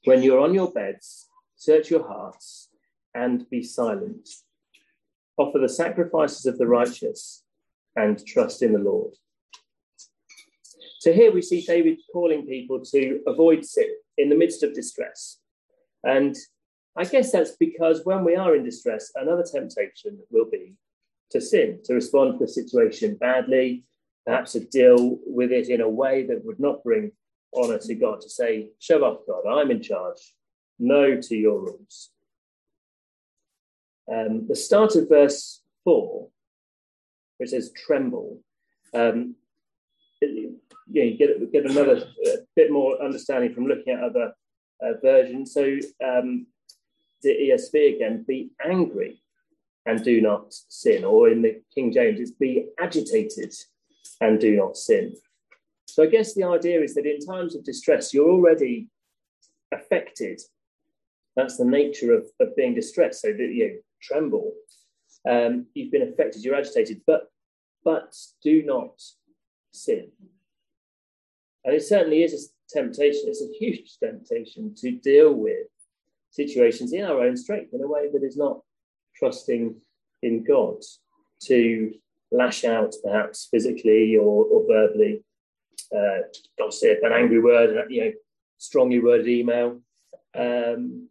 When 0.06 0.22
you're 0.22 0.42
on 0.42 0.54
your 0.54 0.72
beds, 0.72 1.28
search 1.56 1.90
your 1.90 2.08
hearts 2.08 2.70
and 3.16 3.50
be 3.50 3.64
silent. 3.64 4.30
Offer 5.38 5.60
the 5.60 5.70
sacrifices 5.70 6.46
of 6.46 6.58
the 6.58 6.68
righteous 6.68 7.44
and 7.96 8.26
trust 8.26 8.62
in 8.62 8.74
the 8.74 8.80
Lord. 8.80 9.14
So 11.00 11.12
here 11.12 11.34
we 11.34 11.42
see 11.42 11.62
David 11.62 12.00
calling 12.12 12.46
people 12.46 12.80
to 12.86 13.20
avoid 13.28 13.66
sin 13.66 13.90
in 14.18 14.30
the 14.30 14.38
midst 14.38 14.64
of 14.64 14.74
distress. 14.74 15.40
And 16.04 16.36
I 16.96 17.06
guess 17.06 17.32
that's 17.32 17.58
because 17.58 18.06
when 18.06 18.24
we 18.24 18.36
are 18.36 18.56
in 18.56 18.64
distress, 18.64 19.12
another 19.16 19.44
temptation 19.44 20.20
will 20.30 20.50
be 20.50 20.76
to 21.32 21.42
sin, 21.42 21.80
to 21.86 21.94
respond 21.96 22.34
to 22.34 22.46
the 22.46 22.52
situation 22.52 23.16
badly, 23.16 23.84
perhaps 24.26 24.54
to 24.54 24.62
deal 24.62 25.18
with 25.26 25.52
it 25.52 25.70
in 25.70 25.82
a 25.82 25.90
way 25.90 26.26
that 26.28 26.46
would 26.46 26.60
not 26.60 26.84
bring 26.84 27.12
honor 27.56 27.80
to 27.80 27.96
God, 27.96 28.22
to 28.22 28.30
say, 28.30 28.70
Show 28.80 29.04
up, 29.04 29.26
God, 29.28 29.46
I'm 29.48 29.72
in 29.72 29.82
charge. 29.82 30.36
No 30.80 31.20
to 31.20 31.36
your 31.36 31.60
rules. 31.60 32.12
Um, 34.12 34.48
the 34.48 34.56
start 34.56 34.96
of 34.96 35.10
verse 35.10 35.62
4, 35.86 36.28
which 37.38 37.52
says, 37.52 37.72
Tremble, 37.72 38.40
um, 38.94 39.36
it, 40.22 40.54
yeah, 40.90 41.04
you 41.04 41.18
get, 41.18 41.52
get 41.52 41.70
another 41.70 41.98
uh, 42.28 42.38
bit 42.56 42.72
more 42.72 43.02
understanding 43.02 43.54
from 43.54 43.68
looking 43.68 43.94
at 43.94 44.04
other 44.04 44.34
uh, 44.82 44.94
versions. 45.02 45.54
So 45.54 45.78
um, 46.06 46.48
the 47.22 47.30
ESV 47.30 47.96
again, 47.96 48.26
be 48.28 48.52
angry 48.64 49.22
and 49.86 50.04
do 50.04 50.22
not 50.22 50.54
sin. 50.54 51.04
Or 51.04 51.30
in 51.30 51.42
the 51.42 51.62
King 51.74 51.92
James, 51.92 52.20
it's 52.20 52.32
be 52.32 52.68
agitated 52.80 53.54
and 54.22 54.40
do 54.40 54.56
not 54.56 54.78
sin. 54.78 55.14
So 55.88 56.04
I 56.04 56.08
guess 56.08 56.34
the 56.34 56.44
idea 56.44 56.82
is 56.82 56.96
that 56.96 57.06
in 57.06 57.20
times 57.20 57.56
of 57.56 57.64
distress, 57.64 58.14
you're 58.14 58.30
already 58.30 58.90
affected. 59.72 60.42
That's 61.36 61.58
the 61.58 61.66
nature 61.66 62.14
of, 62.14 62.26
of 62.40 62.56
being 62.56 62.74
distressed. 62.74 63.22
So 63.22 63.30
that 63.30 63.38
you 63.40 63.82
tremble. 64.04 64.54
Um, 65.28 65.68
you've 65.74 65.92
been 65.92 66.10
affected, 66.10 66.44
you're 66.44 66.56
agitated, 66.56 67.02
but 67.08 67.30
but 67.84 68.16
do 68.42 68.64
not 68.64 69.02
sin. 69.74 70.10
And 71.66 71.76
it 71.76 71.84
certainly 71.84 72.24
is 72.24 72.34
a 72.34 72.74
temptation, 72.78 73.24
it's 73.28 73.42
a 73.42 73.58
huge 73.58 73.98
temptation 74.04 74.74
to 74.78 74.92
deal 74.92 75.34
with 75.34 75.68
situations 76.32 76.94
in 76.94 77.04
our 77.04 77.22
own 77.22 77.38
strength 77.38 77.74
in 77.74 77.84
a 77.84 77.88
way 77.88 78.10
that 78.12 78.24
is 78.24 78.38
not 78.38 78.60
trusting 79.16 79.76
in 80.22 80.44
God, 80.44 80.78
to 81.44 81.94
lash 82.32 82.64
out, 82.64 82.96
perhaps 83.04 83.48
physically 83.52 84.16
or, 84.16 84.46
or 84.46 84.66
verbally, 84.68 85.24
uh, 85.96 86.22
gossip, 86.58 87.00
an 87.04 87.12
angry 87.12 87.40
word, 87.40 87.86
you 87.90 88.06
know, 88.06 88.12
strongly 88.58 89.00
worded 89.00 89.28
email. 89.28 89.80
Um, 90.36 91.10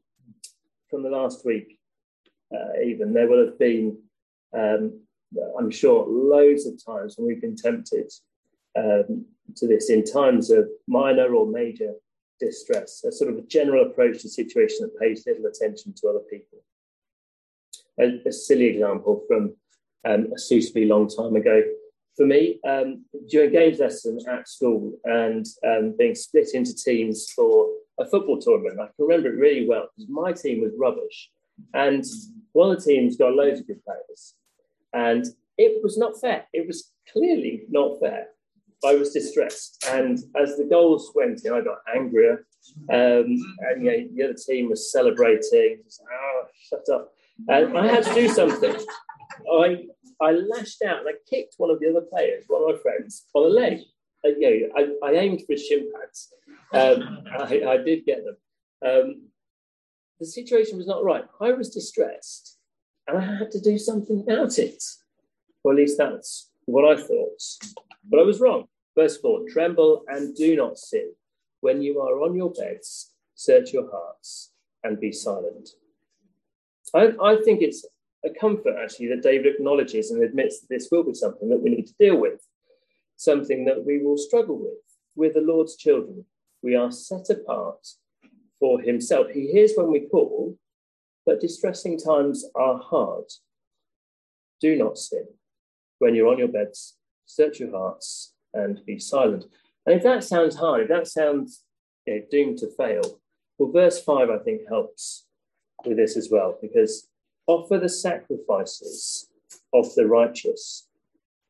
from 0.91 1.03
the 1.03 1.11
last 1.11 1.47
week, 1.47 1.79
uh, 2.55 2.81
even 2.85 3.13
there 3.13 3.29
will 3.29 3.45
have 3.47 3.59
been, 3.59 3.99
um, 4.57 5.01
I'm 5.59 5.71
sure, 5.71 6.07
loads 6.09 6.67
of 6.67 6.85
times 6.85 7.17
when 7.17 7.27
we've 7.27 7.41
been 7.41 7.57
tempted 7.57 8.11
um, 8.77 9.25
to 9.57 9.67
this 9.67 9.91
in 9.91 10.05
times 10.05 10.51
of 10.51 10.69
minor 10.87 11.35
or 11.35 11.47
major 11.47 11.95
distress, 12.41 13.05
a 13.05 13.13
sort 13.13 13.31
of 13.31 13.39
a 13.39 13.43
general 13.43 13.87
approach 13.87 14.23
to 14.23 14.29
situation 14.29 14.79
that 14.81 14.99
pays 14.99 15.25
little 15.27 15.47
attention 15.47 15.95
to 15.97 16.09
other 16.09 16.25
people. 16.31 16.59
A, 18.01 18.29
a 18.29 18.33
silly 18.33 18.67
example 18.67 19.23
from 19.29 19.55
um, 20.05 20.33
a 20.35 20.39
suitably 20.39 20.87
long 20.87 21.09
time 21.09 21.37
ago. 21.37 21.63
For 22.17 22.27
me, 22.27 22.61
um, 22.69 23.05
during 23.29 23.53
games 23.53 23.79
lesson 23.79 24.19
at 24.29 24.49
school 24.49 24.93
and 25.05 25.47
um, 25.67 25.95
being 25.99 26.15
split 26.15 26.51
into 26.55 26.75
teams 26.75 27.31
for 27.35 27.69
a 27.99 28.07
football 28.07 28.39
tournament, 28.39 28.81
I 28.81 28.87
can 28.87 29.07
remember 29.07 29.29
it 29.29 29.39
really 29.39 29.67
well 29.67 29.89
because 29.97 30.11
my 30.11 30.33
team 30.33 30.61
was 30.63 30.73
rubbish. 30.77 31.31
And 31.73 32.05
one 32.53 32.71
of 32.71 32.83
the 32.83 32.91
teams 32.91 33.17
got 33.17 33.35
loads 33.35 33.61
of 33.61 33.67
good 33.67 33.85
players. 33.85 34.35
And 34.93 35.25
it 35.59 35.83
was 35.83 35.99
not 35.99 36.21
fair. 36.21 36.45
It 36.53 36.67
was 36.67 36.93
clearly 37.11 37.63
not 37.71 37.99
fair. 38.01 38.29
I 38.85 38.95
was 38.95 39.13
distressed. 39.13 39.85
And 39.89 40.19
as 40.41 40.57
the 40.57 40.67
goals 40.69 41.13
went 41.15 41.45
in, 41.45 41.53
I 41.53 41.61
got 41.61 41.79
angrier. 41.95 42.47
Um, 42.91 43.39
and 43.61 43.85
you 43.85 43.85
know, 43.85 44.09
the 44.15 44.23
other 44.25 44.35
team 44.35 44.71
was 44.71 44.91
celebrating. 44.91 45.79
Just, 45.85 46.03
oh, 46.11 46.43
shut 46.69 46.89
up. 46.93 47.13
And 47.49 47.77
I 47.77 47.87
had 47.87 48.05
to 48.05 48.15
do 48.15 48.29
something. 48.29 48.77
I, 49.53 49.85
I 50.21 50.33
lashed 50.33 50.83
out 50.83 51.01
and 51.01 51.09
I 51.09 51.13
kicked 51.29 51.55
one 51.59 51.71
of 51.71 51.81
the 51.81 51.91
other 51.91 52.03
players, 52.03 52.45
one 52.49 52.63
of 52.63 52.77
my 52.77 52.83
friends, 52.83 53.27
on 53.35 53.45
the 53.45 53.49
leg. 53.49 53.81
And, 54.25 54.37
you 54.41 54.69
know, 54.69 54.97
I, 55.03 55.09
I 55.09 55.13
aimed 55.15 55.41
for 55.41 55.53
his 55.53 55.67
shin 55.67 55.91
pads. 55.93 56.33
Um, 56.73 57.25
I, 57.39 57.63
I, 57.67 57.77
did 57.79 58.07
get 58.07 58.23
them. 58.25 58.37
Um, 58.85 59.29
the 60.23 60.29
situation 60.29 60.79
was 60.79 60.87
not 60.87 61.03
right. 61.03 61.25
I 61.41 61.51
was 61.51 61.69
distressed 61.69 62.57
and 63.09 63.19
I 63.19 63.23
had 63.23 63.51
to 63.51 63.61
do 63.61 63.77
something 63.77 64.21
about 64.21 64.57
it. 64.57 64.81
Or 65.65 65.73
at 65.73 65.79
least 65.79 65.99
that's 65.99 66.49
what 66.67 66.85
I 66.85 67.03
thought. 67.03 67.43
But 68.09 68.21
I 68.21 68.23
was 68.23 68.39
wrong. 68.39 68.67
Verse 68.97 69.17
4 69.17 69.49
Tremble 69.51 70.05
and 70.07 70.33
do 70.37 70.55
not 70.55 70.79
sin. 70.79 71.13
When 71.61 71.83
you 71.83 72.01
are 72.01 72.23
on 72.23 72.37
your 72.37 72.53
beds, 72.53 73.13
search 73.35 73.73
your 73.73 73.91
hearts 73.91 74.53
and 74.85 75.01
be 75.01 75.11
silent. 75.11 75.71
I, 76.95 77.15
I 77.21 77.39
think 77.45 77.61
it's 77.61 77.85
a 78.25 78.31
comfort, 78.31 78.77
actually, 78.81 79.09
that 79.09 79.25
David 79.25 79.55
acknowledges 79.55 80.13
and 80.13 80.23
admits 80.23 80.61
that 80.61 80.69
this 80.69 80.89
will 80.93 81.03
be 81.03 81.15
something 81.15 81.49
that 81.49 81.61
we 81.61 81.71
need 81.71 81.89
to 81.89 81.95
deal 81.99 82.17
with, 82.17 82.47
something 83.17 83.65
that 83.65 83.85
we 83.85 83.99
will 83.99 84.19
struggle 84.19 84.59
with. 84.61 84.79
We're 85.17 85.33
the 85.33 85.41
Lord's 85.41 85.75
children. 85.75 86.27
We 86.63 86.77
are 86.77 86.93
set 86.93 87.29
apart 87.29 87.89
for 88.63 88.81
Himself. 88.81 89.27
He 89.31 89.49
hears 89.49 89.73
when 89.75 89.91
we 89.91 90.07
call, 90.07 90.57
but 91.27 91.41
distressing 91.41 91.99
times 91.99 92.45
are 92.55 92.79
hard. 92.79 93.25
Do 94.61 94.77
not 94.77 94.97
sin. 94.97 95.25
When 95.99 96.15
you're 96.15 96.29
on 96.29 96.39
your 96.39 96.47
beds, 96.47 96.97
search 97.27 97.59
your 97.59 97.73
hearts 97.73 98.35
and 98.55 98.81
be 98.87 99.01
silent. 99.01 99.47
And 99.85 99.97
if 99.97 100.05
that 100.05 100.23
sounds 100.23 100.55
hard, 100.55 100.83
if 100.83 100.89
that 100.91 101.09
sounds 101.09 101.65
you 102.07 102.15
know, 102.15 102.23
doomed 102.31 102.59
to 102.59 102.69
fail, 102.77 103.21
well, 103.59 103.73
verse 103.73 104.01
5, 104.01 104.31
I 104.31 104.39
think, 104.39 104.61
helps 104.69 105.27
with 105.85 105.97
this 105.97 106.17
as 106.17 106.29
well, 106.31 106.57
because 106.63 107.09
offer 107.49 107.81
the 107.81 107.89
sacrifices 107.89 109.29
of 109.75 109.93
the 109.97 110.07
righteous 110.07 110.87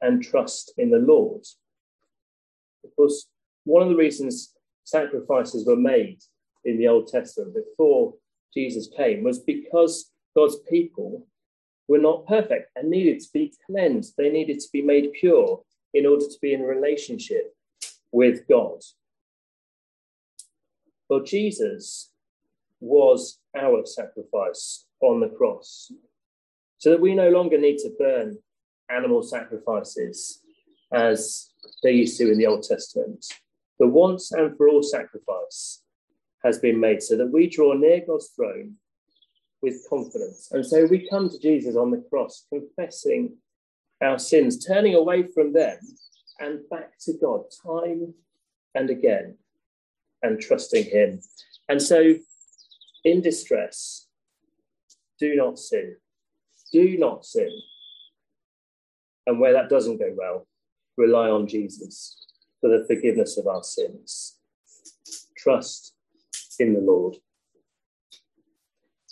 and 0.00 0.22
trust 0.22 0.72
in 0.78 0.90
the 0.90 0.98
Lord. 0.98 1.42
Because 2.82 3.28
one 3.64 3.82
of 3.82 3.90
the 3.90 3.96
reasons 3.96 4.54
sacrifices 4.84 5.66
were 5.66 5.76
made 5.76 6.22
in 6.64 6.78
the 6.78 6.88
Old 6.88 7.08
Testament 7.08 7.54
before 7.54 8.14
Jesus 8.54 8.88
came 8.96 9.22
was 9.22 9.38
because 9.38 10.10
God's 10.36 10.56
people 10.68 11.26
were 11.88 11.98
not 11.98 12.26
perfect 12.26 12.70
and 12.76 12.90
needed 12.90 13.20
to 13.20 13.28
be 13.32 13.52
cleansed. 13.66 14.14
They 14.16 14.30
needed 14.30 14.60
to 14.60 14.68
be 14.72 14.82
made 14.82 15.12
pure 15.12 15.62
in 15.94 16.06
order 16.06 16.24
to 16.24 16.38
be 16.40 16.52
in 16.52 16.62
relationship 16.62 17.54
with 18.12 18.46
God. 18.48 18.80
Well, 21.08 21.22
Jesus 21.22 22.10
was 22.80 23.38
our 23.56 23.84
sacrifice 23.84 24.86
on 25.00 25.20
the 25.20 25.28
cross, 25.28 25.92
so 26.78 26.90
that 26.90 27.00
we 27.00 27.14
no 27.14 27.28
longer 27.28 27.58
need 27.58 27.78
to 27.78 27.94
burn 27.98 28.38
animal 28.90 29.22
sacrifices 29.22 30.40
as 30.92 31.50
they 31.82 31.92
used 31.92 32.18
to 32.18 32.30
in 32.30 32.38
the 32.38 32.46
Old 32.46 32.62
Testament. 32.62 33.26
The 33.78 33.86
once 33.86 34.32
and 34.32 34.56
for 34.56 34.68
all 34.68 34.82
sacrifice 34.82 35.82
has 36.44 36.58
been 36.58 36.80
made 36.80 37.02
so 37.02 37.16
that 37.16 37.32
we 37.32 37.48
draw 37.48 37.72
near 37.74 38.02
God's 38.06 38.28
throne 38.28 38.74
with 39.62 39.86
confidence. 39.88 40.48
And 40.50 40.66
so 40.66 40.86
we 40.86 41.08
come 41.08 41.30
to 41.30 41.38
Jesus 41.38 41.76
on 41.76 41.90
the 41.90 42.04
cross, 42.10 42.46
confessing 42.52 43.36
our 44.02 44.18
sins, 44.18 44.64
turning 44.64 44.94
away 44.94 45.28
from 45.34 45.52
them 45.52 45.78
and 46.40 46.68
back 46.68 46.98
to 47.02 47.12
God 47.20 47.44
time 47.64 48.14
and 48.74 48.90
again, 48.90 49.36
and 50.22 50.40
trusting 50.40 50.84
Him. 50.84 51.20
And 51.68 51.80
so, 51.80 52.14
in 53.04 53.20
distress, 53.20 54.08
do 55.18 55.36
not 55.36 55.58
sin. 55.58 55.96
Do 56.72 56.98
not 56.98 57.24
sin. 57.24 57.50
And 59.26 59.38
where 59.38 59.52
that 59.52 59.68
doesn't 59.68 59.98
go 59.98 60.12
well, 60.16 60.48
rely 60.96 61.28
on 61.28 61.46
Jesus 61.46 62.16
for 62.60 62.68
the 62.70 62.84
forgiveness 62.86 63.38
of 63.38 63.46
our 63.46 63.62
sins. 63.62 64.38
Trust 65.36 65.91
in 66.60 66.74
the 66.74 66.80
Lord. 66.80 67.16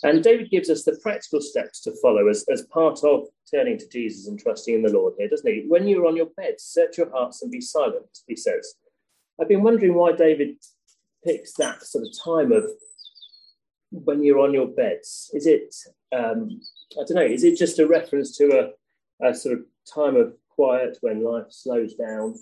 And 0.03 0.23
David 0.23 0.49
gives 0.49 0.69
us 0.69 0.83
the 0.83 0.99
practical 1.01 1.41
steps 1.41 1.81
to 1.81 1.93
follow 2.01 2.27
as, 2.27 2.43
as 2.51 2.63
part 2.63 3.03
of 3.03 3.27
turning 3.49 3.77
to 3.77 3.87
Jesus 3.87 4.27
and 4.27 4.39
trusting 4.39 4.73
in 4.73 4.81
the 4.81 4.91
Lord 4.91 5.13
here, 5.17 5.29
doesn't 5.29 5.51
he? 5.51 5.65
When 5.67 5.87
you're 5.87 6.07
on 6.07 6.17
your 6.17 6.29
bed, 6.37 6.55
search 6.57 6.97
your 6.97 7.11
hearts 7.11 7.43
and 7.43 7.51
be 7.51 7.61
silent, 7.61 8.19
he 8.27 8.35
says. 8.35 8.75
I've 9.39 9.47
been 9.47 9.63
wondering 9.63 9.93
why 9.93 10.13
David 10.13 10.55
picks 11.23 11.53
that 11.53 11.83
sort 11.83 12.05
of 12.05 12.23
time 12.23 12.51
of 12.51 12.65
when 13.91 14.23
you're 14.23 14.39
on 14.39 14.53
your 14.53 14.67
beds. 14.67 15.29
Is 15.33 15.45
it, 15.45 15.75
um, 16.11 16.61
I 16.93 17.03
don't 17.07 17.15
know, 17.15 17.21
is 17.21 17.43
it 17.43 17.57
just 17.57 17.79
a 17.79 17.87
reference 17.87 18.35
to 18.37 18.73
a, 19.21 19.27
a 19.27 19.35
sort 19.35 19.59
of 19.59 19.65
time 19.93 20.15
of 20.15 20.33
quiet 20.49 20.97
when 21.01 21.23
life 21.23 21.47
slows 21.49 21.93
down? 21.93 22.35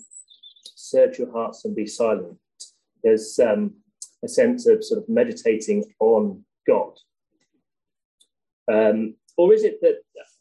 Search 0.76 1.18
your 1.18 1.30
hearts 1.30 1.64
and 1.66 1.76
be 1.76 1.86
silent. 1.86 2.38
There's 3.02 3.38
um, 3.38 3.74
a 4.24 4.28
sense 4.28 4.66
of 4.66 4.84
sort 4.84 5.02
of 5.02 5.08
meditating 5.08 5.84
on 5.98 6.44
God. 6.66 6.92
Um, 8.70 9.14
or 9.36 9.52
is 9.54 9.64
it 9.64 9.80
that 9.80 9.96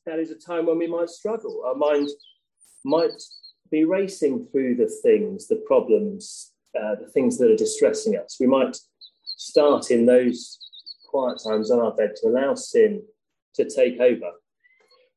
that 0.05 0.19
is 0.19 0.31
a 0.31 0.35
time 0.35 0.65
when 0.65 0.77
we 0.77 0.87
might 0.87 1.09
struggle? 1.09 1.63
Our 1.65 1.75
mind 1.75 2.09
might 2.83 3.21
be 3.71 3.85
racing 3.85 4.47
through 4.51 4.75
the 4.75 4.91
things, 5.03 5.47
the 5.47 5.63
problems, 5.67 6.53
uh, 6.77 6.95
the 6.95 7.09
things 7.13 7.37
that 7.37 7.51
are 7.51 7.55
distressing 7.55 8.17
us. 8.17 8.37
We 8.39 8.47
might 8.47 8.77
start 9.37 9.91
in 9.91 10.05
those 10.05 10.59
quiet 11.09 11.39
times 11.43 11.71
on 11.71 11.79
our 11.79 11.93
bed 11.93 12.13
to 12.17 12.27
allow 12.27 12.55
sin 12.55 13.03
to 13.55 13.69
take 13.69 13.99
over. 13.99 14.31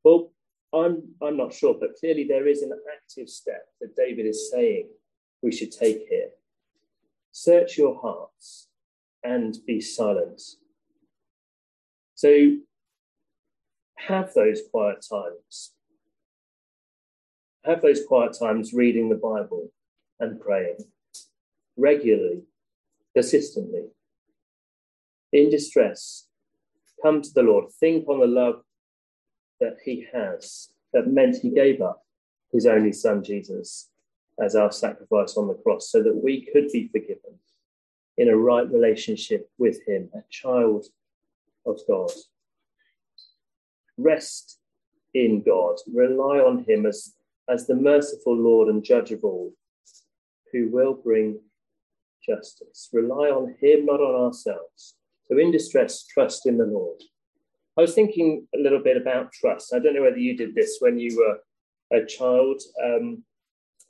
Well, 0.05 0.33
I'm, 0.73 1.03
I'm 1.23 1.37
not 1.37 1.53
sure, 1.53 1.75
but 1.79 1.97
clearly 1.99 2.25
there 2.25 2.47
is 2.47 2.63
an 2.63 2.73
active 2.95 3.29
step 3.29 3.65
that 3.81 3.97
David 3.97 4.27
is 4.27 4.51
saying 4.51 4.89
we 5.43 5.53
should 5.53 5.73
take 5.73 6.07
here. 6.09 6.31
Search 7.33 7.79
your 7.79 7.99
hearts 8.01 8.69
and 9.25 9.57
be 9.67 9.81
silent. 9.81 10.43
So 12.15 12.59
have 13.97 14.35
those 14.35 14.61
quiet 14.71 15.05
times. 15.09 15.73
Have 17.65 17.81
those 17.81 18.05
quiet 18.05 18.37
times 18.39 18.73
reading 18.75 19.09
the 19.09 19.17
Bible 19.17 19.73
and 20.21 20.41
praying 20.41 20.79
regularly, 21.77 22.43
persistently. 23.15 23.87
In 25.33 25.49
distress, 25.49 26.29
come 27.03 27.23
to 27.23 27.31
the 27.33 27.43
Lord. 27.43 27.73
Think 27.73 28.09
on 28.09 28.21
the 28.21 28.27
love 28.27 28.63
that 29.61 29.79
He 29.85 30.07
has, 30.13 30.69
that 30.93 31.07
meant 31.07 31.37
He 31.37 31.51
gave 31.51 31.81
up 31.81 32.05
His 32.53 32.67
only 32.67 32.93
Son, 32.93 33.25
Jesus, 33.25 33.89
as 34.41 34.55
our 34.55 34.73
sacrifice 34.73 35.37
on 35.37 35.49
the 35.49 35.55
cross, 35.55 35.91
so 35.91 36.03
that 36.03 36.23
we 36.23 36.49
could 36.53 36.69
be 36.73 36.89
forgiven 36.89 37.39
in 38.19 38.29
a 38.29 38.37
right 38.37 38.71
relationship 38.71 39.51
with 39.59 39.87
Him, 39.87 40.09
a 40.15 40.23
child 40.31 40.87
of 41.67 41.79
God 41.89 42.11
rest 43.99 44.59
in 45.15 45.43
God, 45.43 45.77
rely 45.93 46.39
on 46.39 46.65
Him 46.67 46.87
as, 46.87 47.15
as 47.49 47.67
the 47.67 47.75
merciful 47.75 48.37
Lord 48.37 48.69
and 48.69 48.85
judge 48.85 49.13
of 49.13 49.25
all, 49.25 49.53
who 50.53 50.69
will 50.71 50.95
bring 50.95 51.39
justice. 52.27 52.89
Rely 52.93 53.29
on 53.29 53.55
Him, 53.61 53.87
not 53.87 54.01
on 54.01 54.27
ourselves. 54.27 54.95
So, 55.27 55.39
in 55.39 55.51
distress, 55.51 56.07
trust 56.07 56.47
in 56.47 56.59
the 56.59 56.67
Lord. 56.67 57.01
I 57.79 57.81
was 57.81 57.95
thinking 57.95 58.47
a 58.55 58.59
little 58.59 58.81
bit 58.81 58.97
about 58.97 59.33
trust. 59.33 59.73
I 59.75 59.79
don't 59.79 59.95
know 59.95 60.03
whether 60.03 60.19
you 60.19 60.37
did 60.37 60.55
this 60.55 60.77
when 60.81 60.99
you 60.99 61.17
were 61.17 61.99
a 61.99 62.05
child 62.05 62.61
um, 62.85 63.23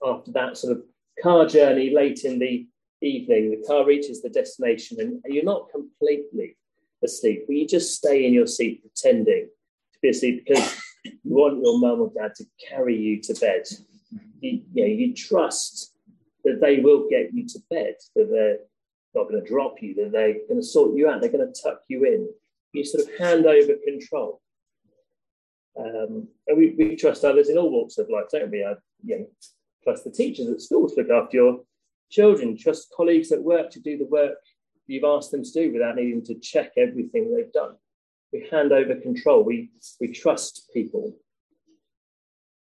after 0.05 0.33
that 0.33 0.57
sort 0.57 0.77
of 0.77 0.83
car 1.23 1.47
journey 1.47 1.95
late 1.95 2.25
in 2.25 2.39
the 2.39 2.67
evening. 3.03 3.51
The 3.51 3.67
car 3.67 3.85
reaches 3.85 4.23
the 4.23 4.31
destination 4.31 4.99
and 5.01 5.21
you're 5.25 5.45
not 5.45 5.71
completely 5.71 6.57
asleep, 7.03 7.45
but 7.47 7.57
you 7.57 7.67
just 7.67 7.95
stay 7.95 8.27
in 8.27 8.33
your 8.33 8.47
seat 8.47 8.83
pretending 8.83 9.49
to 9.93 9.99
be 10.01 10.11
asleep 10.11 10.45
because 10.47 10.77
you 11.05 11.13
want 11.25 11.63
your 11.63 11.79
mum 11.79 12.01
or 12.01 12.13
dad 12.15 12.35
to 12.37 12.45
carry 12.69 12.97
you 12.97 13.21
to 13.23 13.35
bed. 13.35 13.65
You, 14.41 14.63
you, 14.73 14.83
know, 14.83 14.89
you 14.89 15.15
trust 15.15 15.95
that 16.45 16.61
they 16.61 16.79
will 16.79 17.09
get 17.09 17.33
you 17.33 17.47
to 17.49 17.59
bed, 17.71 17.95
that 18.17 18.31
they're 18.31 18.59
not 19.15 19.29
going 19.29 19.43
to 19.43 19.49
drop 19.49 19.77
you, 19.81 19.95
that 19.97 20.13
they're 20.13 20.35
going 20.49 20.61
to 20.61 20.67
sort 20.67 20.97
you 20.97 21.09
out, 21.09 21.21
they're 21.21 21.31
going 21.31 21.53
to 21.53 21.63
tuck 21.63 21.83
you 21.89 22.05
in. 22.05 22.29
You 22.73 22.85
sort 22.85 23.05
of 23.05 23.19
hand 23.19 23.47
over 23.47 23.75
control. 23.85 24.41
Um, 25.79 26.29
and 26.47 26.59
we, 26.59 26.75
we 26.77 26.97
trust 26.97 27.25
others 27.25 27.49
in 27.49 27.59
all 27.59 27.71
walks 27.71 27.99
of 27.99 28.09
life, 28.11 28.27
don't 28.31 28.51
we? 28.51 28.65
I, 28.65 28.75
you 29.05 29.19
know, 29.21 29.27
trust 29.83 30.05
the 30.05 30.11
teachers 30.11 30.49
at 30.49 30.61
school 30.61 30.89
to 30.89 30.95
look 30.97 31.11
after 31.11 31.37
your 31.37 31.61
children, 32.11 32.57
trust 32.57 32.93
colleagues 32.97 33.33
at 33.33 33.43
work 33.43 33.71
to 33.71 33.81
do 33.81 33.99
the 33.99 34.07
work 34.07 34.37
you've 34.87 35.05
asked 35.05 35.31
them 35.31 35.45
to 35.45 35.53
do 35.53 35.73
without 35.73 35.97
needing 35.97 36.25
to 36.25 36.35
check 36.35 36.73
everything 36.77 37.35
they've 37.35 37.53
done. 37.53 37.77
We 38.33 38.47
hand 38.51 38.73
over 38.73 38.95
control. 38.97 39.45
We, 39.45 39.71
we 40.01 40.09
trust 40.09 40.71
people. 40.73 41.17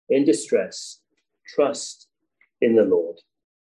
In 0.09 0.25
distress, 0.25 1.01
trust 1.47 2.07
in 2.61 2.75
the 2.75 2.83
Lord. 2.83 3.17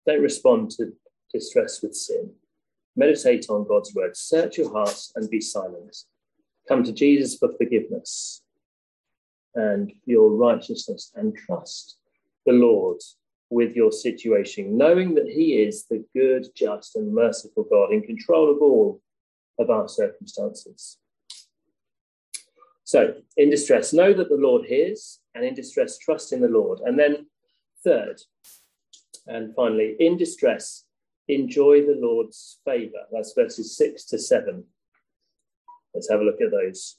Don't 0.07 0.23
respond 0.23 0.71
to 0.73 0.93
distress 1.33 1.83
with 1.83 1.95
sin. 1.95 2.33
Meditate 2.97 3.47
on 3.49 3.67
God's 3.67 3.95
word. 3.95 4.17
Search 4.17 4.59
your 4.59 4.73
hearts 4.73 5.13
and 5.17 5.31
be 5.31 5.41
silent. 5.41 5.97
Come 6.69 6.85
to 6.85 6.93
Jesus 6.93 7.37
for 7.39 7.51
forgiveness 7.57 8.43
and 9.55 9.93
your 10.05 10.31
righteousness 10.31 11.13
and 11.15 11.37
trust 11.37 11.99
the 12.47 12.53
Lord 12.53 12.99
with 13.53 13.77
your 13.77 13.93
situation, 13.93 14.79
knowing 14.79 15.15
that 15.15 15.29
He 15.29 15.63
is 15.63 15.85
the 15.85 16.05
good, 16.17 16.47
just, 16.57 16.97
and 16.97 17.15
merciful 17.15 17.67
God 17.71 17.93
in 17.93 18.03
control 18.03 18.51
of 18.51 18.63
all 18.63 19.03
of 19.59 19.69
our 19.69 19.89
circumstances. 19.89 20.99
So, 22.85 23.15
in 23.37 23.51
distress, 23.51 23.93
know 23.93 24.13
that 24.15 24.29
the 24.29 24.37
Lord 24.37 24.65
hears, 24.67 25.21
and 25.35 25.45
in 25.45 25.55
distress, 25.55 25.99
trust 25.99 26.33
in 26.33 26.41
the 26.41 26.49
Lord. 26.49 26.81
And 26.81 26.99
then, 26.99 27.27
third, 27.85 28.21
and 29.27 29.55
finally, 29.55 29.97
in 30.01 30.17
distress, 30.17 30.85
enjoy 31.29 31.83
the 31.83 31.99
Lord's 32.01 32.59
favour. 32.65 33.05
That's 33.13 33.35
verses 33.35 33.77
six 33.77 34.05
to 34.07 34.19
seven. 34.19 34.65
Let's 35.95 36.11
have 36.11 36.21
a 36.21 36.25
look 36.25 36.41
at 36.41 36.51
those. 36.51 36.97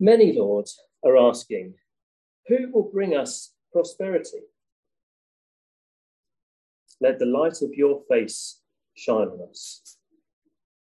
Many, 0.00 0.32
Lord, 0.32 0.68
are 1.04 1.18
asking, 1.18 1.74
Who 2.48 2.70
will 2.72 2.90
bring 2.90 3.14
us 3.14 3.52
prosperity? 3.72 4.40
Let 7.00 7.18
the 7.18 7.26
light 7.26 7.62
of 7.62 7.74
your 7.74 8.02
face 8.08 8.60
shine 8.94 9.28
on 9.28 9.48
us. 9.48 9.96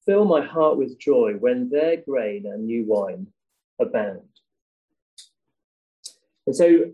Fill 0.05 0.25
my 0.25 0.43
heart 0.43 0.77
with 0.77 0.99
joy 0.99 1.33
when 1.39 1.69
their 1.69 1.97
grain 1.97 2.45
and 2.45 2.65
new 2.65 2.85
wine 2.85 3.27
abound. 3.79 4.21
And 6.47 6.55
so 6.55 6.91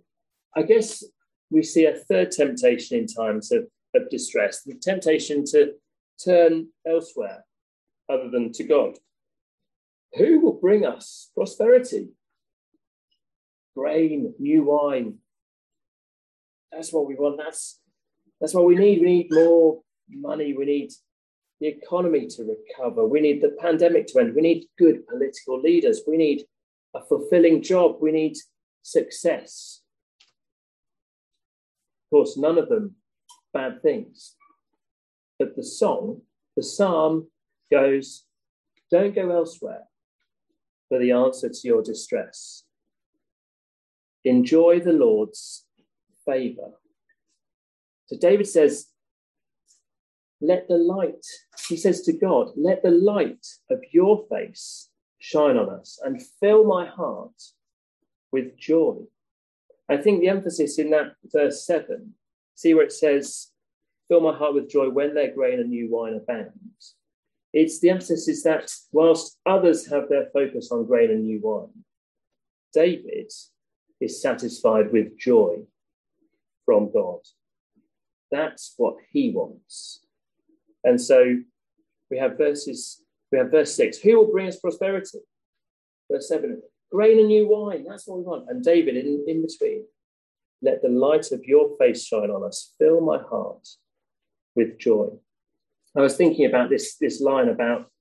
I 0.55 0.63
guess 0.63 1.03
we 1.49 1.63
see 1.63 1.85
a 1.85 1.95
third 1.95 2.31
temptation 2.31 2.97
in 2.97 3.07
times 3.07 3.51
of, 3.51 3.67
of 3.95 4.09
distress 4.09 4.63
the 4.63 4.75
temptation 4.75 5.45
to 5.45 5.73
turn 6.23 6.67
elsewhere 6.85 7.45
other 8.09 8.29
than 8.29 8.51
to 8.53 8.63
God. 8.63 8.97
Who 10.17 10.39
will 10.39 10.53
bring 10.53 10.85
us 10.85 11.29
prosperity? 11.33 12.09
Grain, 13.75 14.33
new 14.39 14.63
wine. 14.63 15.19
That's 16.71 16.91
what 16.91 17.07
we 17.07 17.15
want. 17.15 17.37
That's 17.37 17.79
that's 18.39 18.53
what 18.53 18.65
we 18.65 18.75
need. 18.75 19.01
We 19.01 19.07
need 19.07 19.27
more 19.31 19.81
money. 20.09 20.53
We 20.53 20.65
need 20.65 20.91
the 21.59 21.67
economy 21.67 22.27
to 22.27 22.43
recover. 22.43 23.05
We 23.05 23.21
need 23.21 23.41
the 23.41 23.55
pandemic 23.59 24.07
to 24.07 24.19
end. 24.19 24.35
We 24.35 24.41
need 24.41 24.67
good 24.77 25.07
political 25.07 25.59
leaders. 25.59 26.01
We 26.07 26.17
need 26.17 26.45
a 26.95 27.03
fulfilling 27.03 27.61
job. 27.61 27.97
We 27.99 28.11
need 28.11 28.37
success. 28.83 29.81
Of 32.05 32.15
course, 32.15 32.37
none 32.37 32.57
of 32.57 32.69
them 32.69 32.95
bad 33.53 33.81
things. 33.81 34.35
But 35.39 35.55
the 35.55 35.63
song, 35.63 36.21
the 36.55 36.63
psalm 36.63 37.27
goes, 37.71 38.25
Don't 38.91 39.15
go 39.15 39.29
elsewhere 39.31 39.83
for 40.89 40.99
the 40.99 41.11
answer 41.11 41.49
to 41.49 41.59
your 41.63 41.81
distress. 41.81 42.63
Enjoy 44.23 44.79
the 44.79 44.93
Lord's 44.93 45.65
favor. 46.25 46.71
So 48.07 48.17
David 48.17 48.47
says, 48.47 48.87
Let 50.41 50.67
the 50.67 50.77
light, 50.77 51.25
he 51.67 51.77
says 51.77 52.01
to 52.03 52.13
God, 52.13 52.51
let 52.55 52.83
the 52.83 52.91
light 52.91 53.45
of 53.69 53.81
your 53.91 54.25
face 54.29 54.89
shine 55.19 55.57
on 55.57 55.69
us 55.69 55.99
and 56.03 56.21
fill 56.39 56.63
my 56.63 56.85
heart 56.85 57.41
with 58.31 58.57
joy. 58.57 58.97
I 59.89 59.97
think 59.97 60.19
the 60.19 60.29
emphasis 60.29 60.79
in 60.79 60.89
that 60.91 61.15
verse 61.25 61.65
7, 61.65 62.13
see 62.55 62.73
where 62.73 62.85
it 62.85 62.91
says, 62.91 63.51
Fill 64.07 64.21
my 64.21 64.37
heart 64.37 64.53
with 64.53 64.69
joy 64.69 64.89
when 64.89 65.13
their 65.13 65.33
grain 65.33 65.59
and 65.59 65.69
new 65.69 65.89
wine 65.89 66.13
abound. 66.13 66.51
It's 67.51 67.79
the 67.79 67.89
emphasis 67.89 68.27
is 68.29 68.43
that 68.43 68.71
whilst 68.91 69.37
others 69.45 69.89
have 69.89 70.07
their 70.07 70.27
focus 70.31 70.71
on 70.71 70.85
grain 70.85 71.11
and 71.11 71.23
new 71.23 71.41
wine, 71.41 71.83
David 72.73 73.31
is 73.99 74.21
satisfied 74.21 74.93
with 74.93 75.17
joy 75.17 75.57
from 76.65 76.91
God. 76.93 77.19
That's 78.31 78.73
what 78.77 78.95
he 79.11 79.31
wants. 79.31 80.01
And 80.83 80.99
so 80.99 81.37
we 82.09 82.17
have 82.17 82.37
verses, 82.37 83.01
we 83.31 83.37
have 83.37 83.51
verse 83.51 83.73
six. 83.73 83.97
Who 83.97 84.17
will 84.17 84.31
bring 84.31 84.47
us 84.47 84.59
prosperity? 84.59 85.19
Verse 86.11 86.27
seven, 86.27 86.61
grain 86.91 87.19
and 87.19 87.27
new 87.27 87.47
wine. 87.47 87.85
That's 87.87 88.07
what 88.07 88.19
we 88.19 88.23
want. 88.23 88.49
And 88.49 88.63
David 88.63 88.95
in, 88.95 89.25
in 89.27 89.41
between, 89.41 89.85
let 90.61 90.81
the 90.81 90.89
light 90.89 91.31
of 91.31 91.43
your 91.43 91.77
face 91.77 92.05
shine 92.05 92.31
on 92.31 92.43
us. 92.43 92.73
Fill 92.79 93.01
my 93.01 93.17
heart 93.17 93.67
with 94.55 94.79
joy. 94.79 95.09
I 95.95 96.01
was 96.01 96.15
thinking 96.15 96.45
about 96.45 96.69
this, 96.69 96.95
this 96.97 97.21
line 97.21 97.49
about 97.49 97.91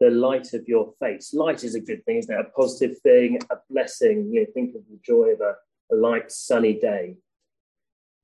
the 0.00 0.10
light 0.10 0.52
of 0.52 0.66
your 0.66 0.94
face. 0.98 1.32
Light 1.32 1.62
is 1.62 1.74
a 1.74 1.80
good 1.80 2.04
thing, 2.04 2.16
isn't 2.16 2.34
it? 2.34 2.40
A 2.40 2.50
positive 2.60 2.98
thing, 3.00 3.38
a 3.50 3.56
blessing. 3.70 4.30
You 4.32 4.40
know, 4.40 4.46
think 4.52 4.74
of 4.74 4.82
the 4.90 4.98
joy 5.04 5.26
of 5.34 5.40
a, 5.40 5.54
a 5.92 5.96
light, 5.96 6.32
sunny 6.32 6.74
day 6.78 7.16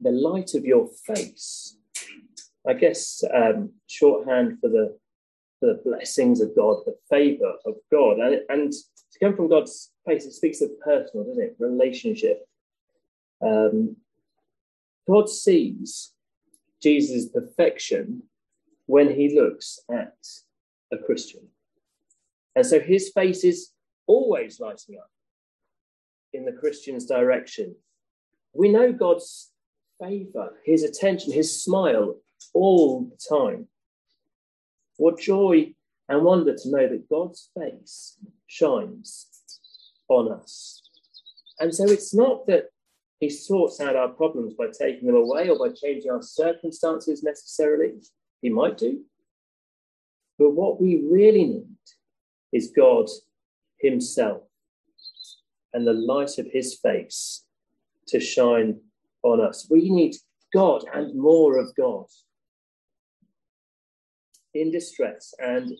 the 0.00 0.10
light 0.10 0.54
of 0.54 0.64
your 0.64 0.88
face. 1.06 1.76
I 2.66 2.74
guess 2.74 3.22
um, 3.34 3.72
shorthand 3.86 4.58
for 4.60 4.68
the 4.68 4.98
for 5.60 5.66
the 5.66 5.80
blessings 5.84 6.40
of 6.40 6.54
God, 6.54 6.76
the 6.86 6.96
favor 7.10 7.54
of 7.66 7.74
God, 7.90 8.18
and 8.18 8.40
and 8.48 8.72
to 8.72 9.18
come 9.20 9.36
from 9.36 9.48
God's 9.48 9.92
face, 10.06 10.24
it 10.24 10.32
speaks 10.32 10.60
of 10.60 10.70
personal, 10.80 11.26
doesn't 11.26 11.42
it? 11.42 11.56
Relationship. 11.58 12.46
Um, 13.44 13.96
God 15.08 15.28
sees 15.28 16.12
Jesus' 16.82 17.28
perfection 17.28 18.22
when 18.86 19.14
he 19.14 19.34
looks 19.34 19.80
at 19.90 20.14
a 20.92 20.98
Christian. 20.98 21.48
And 22.54 22.66
so 22.66 22.80
his 22.80 23.10
face 23.10 23.44
is 23.44 23.70
always 24.06 24.60
lighting 24.60 24.96
up 24.98 25.10
in 26.32 26.44
the 26.44 26.52
Christian's 26.52 27.06
direction. 27.06 27.74
We 28.52 28.68
know 28.68 28.92
God's 28.92 29.47
favor, 30.00 30.52
his 30.64 30.82
attention, 30.82 31.32
his 31.32 31.62
smile 31.62 32.16
all 32.54 33.04
the 33.04 33.18
time. 33.28 33.68
What 34.96 35.20
joy 35.20 35.74
and 36.08 36.24
wonder 36.24 36.54
to 36.56 36.70
know 36.70 36.88
that 36.88 37.08
God's 37.08 37.50
face 37.58 38.18
shines 38.46 39.26
on 40.08 40.32
us. 40.32 40.82
And 41.60 41.74
so 41.74 41.84
it's 41.84 42.14
not 42.14 42.46
that 42.46 42.70
he 43.20 43.28
sorts 43.28 43.80
out 43.80 43.96
our 43.96 44.08
problems 44.08 44.54
by 44.54 44.66
taking 44.66 45.06
them 45.06 45.16
away 45.16 45.50
or 45.50 45.58
by 45.58 45.74
changing 45.74 46.10
our 46.10 46.22
circumstances 46.22 47.22
necessarily. 47.22 47.94
He 48.40 48.48
might 48.48 48.78
do. 48.78 49.02
But 50.38 50.50
what 50.50 50.80
we 50.80 51.02
really 51.10 51.44
need 51.44 51.76
is 52.52 52.72
God 52.74 53.08
Himself 53.80 54.42
and 55.72 55.86
the 55.86 55.92
light 55.92 56.38
of 56.38 56.46
His 56.52 56.78
face 56.78 57.44
to 58.06 58.20
shine 58.20 58.80
on 59.22 59.40
us. 59.40 59.66
We 59.70 59.90
need 59.90 60.16
God 60.52 60.84
and 60.92 61.14
more 61.14 61.58
of 61.58 61.74
God 61.76 62.06
in 64.54 64.70
distress 64.70 65.34
and 65.38 65.72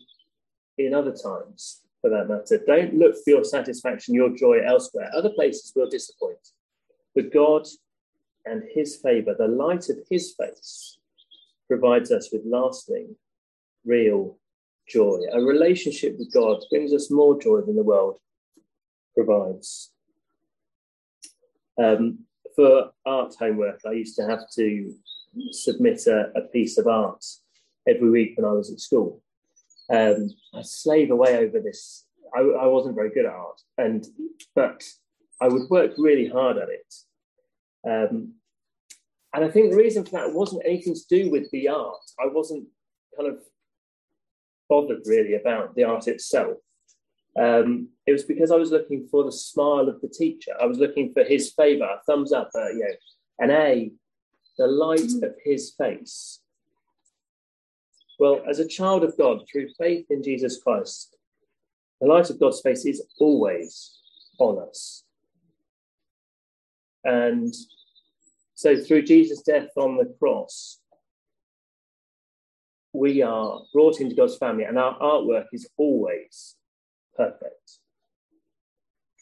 in 0.77 0.93
other 0.93 1.13
times, 1.13 1.81
for 2.01 2.09
that 2.09 2.29
matter. 2.29 2.63
Don't 2.65 2.95
look 2.95 3.15
for 3.15 3.31
your 3.31 3.43
satisfaction, 3.43 4.13
your 4.13 4.35
joy 4.35 4.59
elsewhere. 4.65 5.09
Other 5.13 5.31
places 5.31 5.73
will 5.75 5.89
disappoint. 5.89 6.37
But 7.15 7.33
God 7.33 7.67
and 8.45 8.63
His 8.73 8.97
favor, 8.97 9.35
the 9.37 9.47
light 9.47 9.89
of 9.89 9.97
His 10.09 10.33
face, 10.33 10.97
provides 11.67 12.11
us 12.11 12.29
with 12.31 12.43
lasting, 12.45 13.15
real 13.85 14.37
joy. 14.87 15.19
A 15.33 15.41
relationship 15.41 16.17
with 16.17 16.33
God 16.33 16.63
brings 16.69 16.93
us 16.93 17.11
more 17.11 17.39
joy 17.39 17.61
than 17.61 17.75
the 17.75 17.83
world 17.83 18.19
provides. 19.15 19.91
Um, 21.77 22.19
for 22.59 22.91
art 23.05 23.33
homework, 23.39 23.79
I 23.87 23.93
used 23.93 24.17
to 24.17 24.27
have 24.27 24.49
to 24.55 24.93
submit 25.51 26.05
a, 26.07 26.29
a 26.35 26.41
piece 26.51 26.77
of 26.77 26.87
art 26.87 27.23
every 27.87 28.09
week 28.09 28.33
when 28.35 28.45
I 28.45 28.51
was 28.51 28.69
at 28.69 28.81
school. 28.81 29.21
Um, 29.89 30.29
I 30.53 30.61
slave 30.63 31.09
away 31.09 31.37
over 31.37 31.61
this. 31.61 32.05
I, 32.35 32.41
I, 32.41 32.65
wasn't 32.65 32.95
very 32.95 33.11
good 33.11 33.25
at 33.25 33.31
art, 33.31 33.61
and 33.77 34.05
but 34.55 34.83
I 35.41 35.47
would 35.47 35.69
work 35.69 35.91
really 35.97 36.27
hard 36.27 36.57
at 36.57 36.67
it. 36.67 36.93
Um, 37.87 38.33
and 39.33 39.45
I 39.45 39.47
think 39.47 39.71
the 39.71 39.77
reason 39.77 40.03
for 40.03 40.11
that 40.11 40.33
wasn't 40.33 40.63
anything 40.65 40.95
to 40.95 41.07
do 41.09 41.31
with 41.31 41.49
the 41.51 41.69
art. 41.69 42.03
I 42.19 42.27
wasn't 42.27 42.67
kind 43.17 43.31
of 43.31 43.39
bothered 44.67 45.03
really 45.05 45.35
about 45.35 45.75
the 45.75 45.85
art 45.85 46.09
itself. 46.09 46.57
Um, 47.39 47.87
it 48.05 48.11
was 48.11 48.23
because 48.23 48.51
I 48.51 48.55
was 48.55 48.71
looking 48.71 49.07
for 49.09 49.23
the 49.23 49.31
smile 49.31 49.87
of 49.87 50.01
the 50.01 50.09
teacher. 50.09 50.51
I 50.59 50.65
was 50.65 50.77
looking 50.77 51.13
for 51.13 51.23
his 51.23 51.53
favour, 51.53 51.87
thumbs 52.05 52.33
up, 52.33 52.49
uh, 52.53 52.69
you 52.69 52.79
know, 52.79 52.95
an 53.39 53.51
A, 53.51 53.91
the 54.57 54.67
light 54.67 55.11
of 55.23 55.35
his 55.43 55.73
face. 55.77 56.41
Well, 58.19 58.41
as 58.49 58.59
a 58.59 58.67
child 58.67 59.05
of 59.05 59.17
God, 59.17 59.43
through 59.49 59.69
faith 59.77 60.07
in 60.09 60.21
Jesus 60.21 60.61
Christ, 60.61 61.15
the 62.01 62.07
light 62.07 62.29
of 62.29 62.39
God's 62.39 62.59
face 62.59 62.85
is 62.85 63.01
always 63.19 63.97
on 64.37 64.67
us. 64.67 65.05
And 67.05 67.53
so, 68.55 68.75
through 68.75 69.03
Jesus' 69.03 69.41
death 69.43 69.69
on 69.77 69.95
the 69.95 70.13
cross, 70.19 70.79
we 72.91 73.21
are 73.21 73.61
brought 73.71 74.01
into 74.01 74.15
God's 74.15 74.35
family, 74.35 74.65
and 74.65 74.77
our 74.77 74.99
artwork 74.99 75.45
is 75.53 75.69
always 75.77 76.55
perfect. 77.19 77.79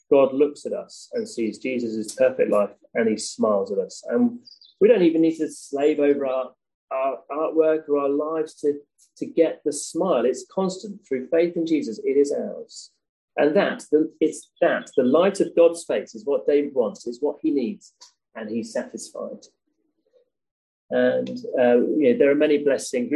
God 0.10 0.34
looks 0.34 0.66
at 0.66 0.74
us 0.74 1.10
and 1.14 1.28
sees 1.28 1.58
Jesus' 1.58 2.16
perfect 2.16 2.52
life 2.52 2.70
and 2.94 3.10
he 3.10 3.18
smiles 3.18 3.72
at 3.72 3.80
us. 3.80 4.04
And 4.08 4.40
we 4.80 4.88
don't 4.88 5.02
even 5.02 5.22
need 5.22 5.38
to 5.38 5.50
slave 5.50 6.00
over 6.00 6.26
our, 6.26 6.52
our 6.92 7.18
artwork 7.32 7.90
or 7.90 8.00
our 8.00 8.10
lives 8.10 8.54
to, 8.62 8.80
to 9.18 9.26
get 9.26 9.62
the 9.66 9.74
smile. 9.74 10.26
It's 10.26 10.46
constant 10.54 11.02
through 11.08 11.28
faith 11.30 11.58
in 11.58 11.66
Jesus, 11.66 12.00
it 12.04 12.18
is 12.18 12.32
ours. 12.32 12.92
And 13.36 13.56
that, 13.56 13.84
the, 13.92 14.12
it's 14.20 14.50
that, 14.62 14.90
the 14.96 15.04
light 15.04 15.40
of 15.42 15.56
God's 15.56 15.84
face 15.84 16.16
is 16.16 16.26
what 16.26 16.48
David 16.48 16.74
wants, 16.74 17.06
is 17.06 17.20
what 17.22 17.38
he 17.42 17.52
needs, 17.52 17.94
and 18.36 18.50
he's 18.50 18.74
satisfied. 18.74 19.46
And 20.90 21.30
uh, 21.60 21.76
know, 21.76 22.18
there 22.18 22.32
are 22.32 22.36
many 22.36 22.64
blessings. 22.64 23.12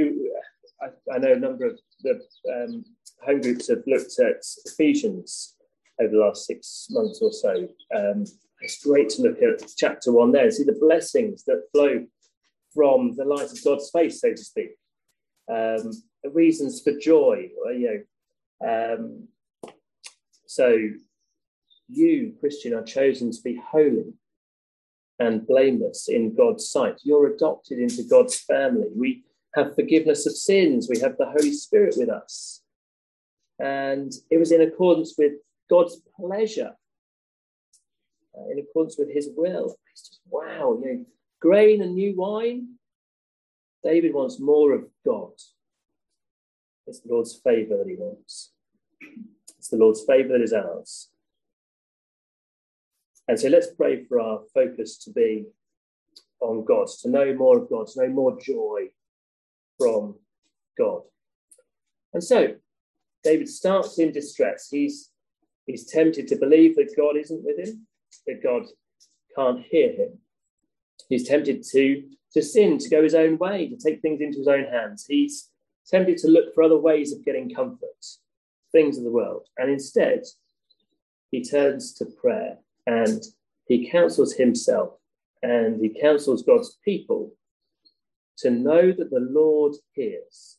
I, 0.81 0.87
I, 1.11 1.17
know 1.17 1.33
a 1.33 1.39
number 1.39 1.65
of 1.65 1.79
the 2.03 2.21
um, 2.51 2.85
home 3.25 3.41
groups 3.41 3.69
have 3.69 3.83
looked 3.87 4.19
at 4.19 4.43
Ephesians 4.65 5.55
over 5.99 6.11
the 6.11 6.19
last 6.19 6.45
six 6.45 6.87
months 6.89 7.19
or 7.21 7.31
so. 7.31 7.67
Um, 7.95 8.25
it's 8.61 8.83
great 8.83 9.09
to 9.09 9.23
look 9.23 9.41
at 9.41 9.67
chapter 9.77 10.11
one 10.11 10.31
there 10.31 10.45
and 10.45 10.53
see 10.53 10.63
the 10.63 10.77
blessings 10.79 11.43
that 11.45 11.63
flow 11.71 12.05
from 12.73 13.15
the 13.15 13.25
light 13.25 13.51
of 13.51 13.63
God's 13.63 13.89
face, 13.89 14.21
so 14.21 14.31
to 14.31 14.37
speak. 14.37 14.71
Um, 15.51 15.91
reasons 16.31 16.81
for 16.81 16.93
joy, 16.97 17.49
you 17.67 18.05
know. 18.61 18.93
Um, 18.93 19.27
so 20.45 20.77
you, 21.87 22.35
Christian, 22.39 22.73
are 22.73 22.83
chosen 22.83 23.31
to 23.31 23.41
be 23.43 23.61
holy 23.71 24.13
and 25.19 25.45
blameless 25.45 26.07
in 26.09 26.35
God's 26.35 26.69
sight. 26.69 26.99
You're 27.03 27.33
adopted 27.33 27.79
into 27.79 28.03
God's 28.03 28.39
family. 28.39 28.87
We 28.95 29.23
have 29.53 29.75
forgiveness 29.75 30.25
of 30.25 30.35
sins. 30.35 30.87
We 30.89 30.99
have 30.99 31.17
the 31.17 31.25
Holy 31.25 31.53
Spirit 31.53 31.95
with 31.97 32.09
us. 32.09 32.61
And 33.59 34.11
it 34.29 34.37
was 34.37 34.51
in 34.51 34.61
accordance 34.61 35.15
with 35.17 35.33
God's 35.69 36.01
pleasure, 36.15 36.71
uh, 38.37 38.49
in 38.51 38.59
accordance 38.59 38.97
with 38.97 39.11
his 39.11 39.29
will. 39.35 39.75
It's 39.91 40.07
just 40.07 40.21
wow, 40.29 40.79
you 40.81 40.93
know, 40.93 41.05
grain 41.39 41.81
and 41.81 41.95
new 41.95 42.15
wine. 42.15 42.75
David 43.83 44.13
wants 44.13 44.39
more 44.39 44.73
of 44.73 44.85
God. 45.05 45.33
It's 46.87 46.99
the 47.01 47.09
Lord's 47.09 47.35
favor 47.35 47.77
that 47.77 47.87
he 47.87 47.95
wants. 47.95 48.51
It's 49.57 49.69
the 49.69 49.77
Lord's 49.77 50.03
favor 50.03 50.29
that 50.29 50.41
is 50.41 50.53
ours. 50.53 51.09
And 53.27 53.39
so 53.39 53.47
let's 53.49 53.67
pray 53.67 54.03
for 54.05 54.19
our 54.19 54.41
focus 54.53 54.97
to 55.03 55.11
be 55.11 55.45
on 56.39 56.65
God, 56.65 56.87
to 57.01 57.09
know 57.09 57.33
more 57.33 57.59
of 57.59 57.69
God, 57.69 57.87
to 57.87 58.01
know 58.01 58.09
more 58.09 58.39
joy 58.39 58.89
from 59.81 60.15
God. 60.77 61.01
And 62.13 62.23
so 62.23 62.55
David 63.23 63.49
starts 63.49 63.99
in 63.99 64.11
distress. 64.11 64.67
He's, 64.69 65.09
he's 65.65 65.85
tempted 65.85 66.27
to 66.27 66.35
believe 66.35 66.75
that 66.75 66.95
God 66.95 67.17
isn't 67.17 67.43
with 67.43 67.57
him, 67.57 67.87
that 68.27 68.43
God 68.43 68.63
can't 69.35 69.63
hear 69.69 69.91
him. 69.91 70.19
He's 71.09 71.27
tempted 71.27 71.63
to, 71.71 72.03
to 72.33 72.41
sin, 72.41 72.77
to 72.77 72.89
go 72.89 73.03
his 73.03 73.15
own 73.15 73.37
way, 73.37 73.67
to 73.69 73.77
take 73.77 74.01
things 74.01 74.21
into 74.21 74.39
his 74.39 74.47
own 74.47 74.65
hands. 74.65 75.05
He's 75.07 75.49
tempted 75.87 76.17
to 76.19 76.27
look 76.27 76.53
for 76.53 76.63
other 76.63 76.77
ways 76.77 77.11
of 77.13 77.25
getting 77.25 77.53
comfort, 77.53 78.05
things 78.71 78.97
of 78.97 79.03
the 79.03 79.11
world. 79.11 79.47
And 79.57 79.69
instead, 79.71 80.23
he 81.31 81.43
turns 81.43 81.93
to 81.95 82.05
prayer 82.05 82.57
and 82.85 83.23
he 83.65 83.89
counsels 83.89 84.33
himself 84.33 84.93
and 85.41 85.81
he 85.81 85.89
counsels 85.89 86.43
God's 86.43 86.77
people 86.83 87.33
to 88.41 88.51
know 88.51 88.91
that 88.91 89.09
the 89.09 89.27
Lord 89.31 89.73
hears. 89.93 90.57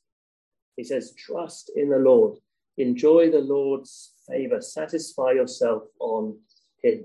He 0.77 0.85
says, 0.85 1.15
Trust 1.17 1.71
in 1.77 1.91
the 1.91 1.99
Lord, 1.99 2.39
enjoy 2.79 3.31
the 3.31 3.41
Lord's 3.41 4.13
favor, 4.29 4.61
satisfy 4.61 5.33
yourself 5.33 5.83
on 5.99 6.39
him. 6.83 7.05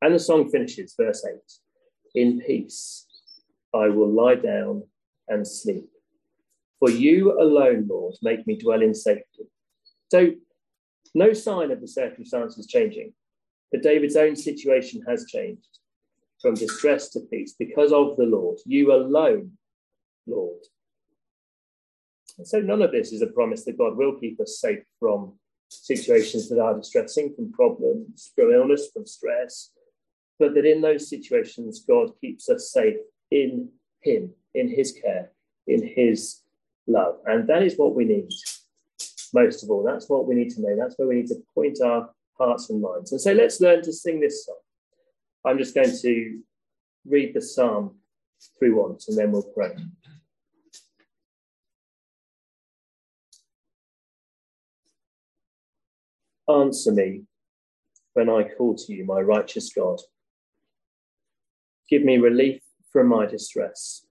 And 0.00 0.14
the 0.14 0.18
song 0.18 0.48
finishes, 0.50 0.94
verse 0.98 1.24
8 1.26 1.34
In 2.14 2.40
peace 2.40 3.06
I 3.74 3.88
will 3.88 4.10
lie 4.10 4.36
down 4.36 4.84
and 5.28 5.46
sleep. 5.46 5.88
For 6.78 6.90
you 6.90 7.40
alone, 7.40 7.86
Lord, 7.88 8.14
make 8.22 8.46
me 8.46 8.56
dwell 8.56 8.82
in 8.82 8.94
safety. 8.94 9.44
So, 10.10 10.30
no 11.14 11.32
sign 11.32 11.70
of 11.70 11.80
the 11.80 11.88
circumstances 11.88 12.66
changing. 12.66 13.12
But 13.72 13.82
David's 13.82 14.16
own 14.16 14.36
situation 14.36 15.02
has 15.08 15.26
changed 15.26 15.77
from 16.40 16.54
distress 16.54 17.10
to 17.10 17.20
peace 17.20 17.54
because 17.58 17.92
of 17.92 18.16
the 18.16 18.24
Lord. 18.24 18.58
You 18.64 18.94
alone, 18.94 19.52
Lord. 20.26 20.60
And 22.38 22.46
so 22.46 22.60
none 22.60 22.82
of 22.82 22.92
this 22.92 23.12
is 23.12 23.22
a 23.22 23.26
promise 23.26 23.64
that 23.64 23.78
God 23.78 23.96
will 23.96 24.18
keep 24.18 24.40
us 24.40 24.60
safe 24.60 24.84
from 25.00 25.34
situations 25.68 26.48
that 26.48 26.60
are 26.60 26.76
distressing, 26.76 27.34
from 27.34 27.52
problems, 27.52 28.32
from 28.34 28.52
illness, 28.52 28.88
from 28.92 29.06
stress, 29.06 29.70
but 30.38 30.54
that 30.54 30.64
in 30.64 30.80
those 30.80 31.10
situations, 31.10 31.84
God 31.86 32.10
keeps 32.20 32.48
us 32.48 32.70
safe 32.72 32.96
in 33.30 33.68
Him, 34.02 34.30
in 34.54 34.68
His 34.68 34.92
care, 34.92 35.32
in 35.66 35.86
His 35.86 36.42
love. 36.86 37.16
And 37.26 37.48
that 37.48 37.62
is 37.62 37.76
what 37.76 37.94
we 37.94 38.04
need 38.04 38.30
most 39.34 39.62
of 39.62 39.70
all. 39.70 39.82
That's 39.82 40.08
what 40.08 40.26
we 40.26 40.34
need 40.34 40.50
to 40.50 40.62
know. 40.62 40.76
That's 40.76 40.96
where 40.96 41.08
we 41.08 41.16
need 41.16 41.28
to 41.28 41.42
point 41.54 41.78
our 41.84 42.10
hearts 42.38 42.70
and 42.70 42.80
minds. 42.80 43.12
And 43.12 43.20
so 43.20 43.32
let's 43.32 43.60
learn 43.60 43.82
to 43.82 43.92
sing 43.92 44.20
this 44.20 44.46
song. 44.46 44.56
I'm 45.44 45.58
just 45.58 45.74
going 45.74 45.96
to 46.02 46.40
read 47.06 47.34
the 47.34 47.40
psalm 47.40 47.96
through 48.58 48.80
once 48.80 49.08
and 49.08 49.16
then 49.16 49.32
we'll 49.32 49.42
pray. 49.42 49.74
Answer 56.48 56.92
me 56.92 57.24
when 58.14 58.30
I 58.30 58.48
call 58.56 58.74
to 58.74 58.92
you, 58.92 59.04
my 59.04 59.20
righteous 59.20 59.72
God. 59.72 60.00
Give 61.88 62.02
me 62.02 62.18
relief 62.18 62.60
from 62.92 63.08
my 63.08 63.26
distress. 63.26 64.06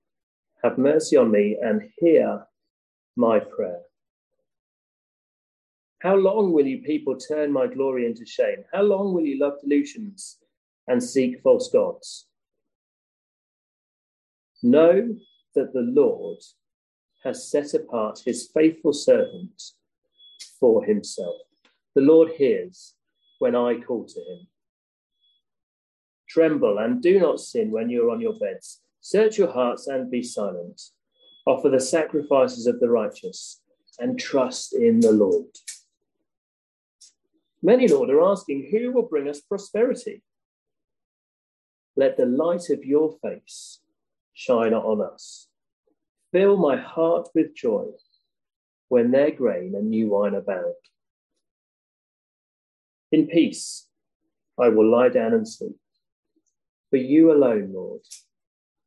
Have 0.63 0.77
mercy 0.77 1.17
on 1.17 1.31
me 1.31 1.57
and 1.61 1.89
hear 1.97 2.45
my 3.15 3.39
prayer. 3.39 3.81
How 5.99 6.15
long 6.15 6.53
will 6.53 6.65
you 6.65 6.81
people 6.83 7.17
turn 7.17 7.51
my 7.51 7.67
glory 7.67 8.05
into 8.05 8.25
shame? 8.25 8.63
How 8.71 8.83
long 8.83 9.13
will 9.13 9.25
you 9.25 9.39
love 9.39 9.59
delusions 9.61 10.37
and 10.87 11.03
seek 11.03 11.41
false 11.41 11.69
gods? 11.71 12.27
Know 14.63 15.15
that 15.55 15.73
the 15.73 15.81
Lord 15.81 16.39
has 17.23 17.49
set 17.49 17.73
apart 17.73 18.21
his 18.25 18.49
faithful 18.53 18.93
servant 18.93 19.61
for 20.59 20.83
himself. 20.83 21.35
The 21.95 22.01
Lord 22.01 22.31
hears 22.37 22.93
when 23.39 23.55
I 23.55 23.79
call 23.79 24.05
to 24.05 24.19
him. 24.19 24.47
Tremble 26.27 26.77
and 26.77 27.01
do 27.01 27.19
not 27.19 27.39
sin 27.39 27.71
when 27.71 27.89
you 27.89 28.07
are 28.07 28.11
on 28.11 28.21
your 28.21 28.37
beds. 28.37 28.81
Search 29.01 29.37
your 29.37 29.51
hearts 29.51 29.87
and 29.87 30.11
be 30.11 30.21
silent. 30.21 30.81
Offer 31.45 31.69
the 31.69 31.79
sacrifices 31.79 32.67
of 32.67 32.79
the 32.79 32.89
righteous 32.89 33.61
and 33.99 34.19
trust 34.19 34.73
in 34.73 34.99
the 34.99 35.11
Lord. 35.11 35.47
Many, 37.63 37.87
Lord, 37.87 38.09
are 38.09 38.23
asking, 38.23 38.69
Who 38.71 38.91
will 38.91 39.07
bring 39.07 39.27
us 39.27 39.41
prosperity? 39.41 40.21
Let 41.97 42.15
the 42.15 42.27
light 42.27 42.69
of 42.69 42.85
your 42.85 43.17
face 43.23 43.79
shine 44.33 44.75
on 44.75 45.01
us. 45.01 45.47
Fill 46.31 46.55
my 46.55 46.77
heart 46.77 47.29
with 47.33 47.55
joy 47.55 47.87
when 48.87 49.09
their 49.09 49.31
grain 49.31 49.73
and 49.75 49.89
new 49.89 50.09
wine 50.09 50.35
abound. 50.35 50.75
In 53.11 53.25
peace, 53.25 53.87
I 54.59 54.69
will 54.69 54.87
lie 54.91 55.09
down 55.09 55.33
and 55.33 55.49
sleep. 55.49 55.77
For 56.91 56.97
you 56.97 57.31
alone, 57.31 57.73
Lord, 57.73 58.01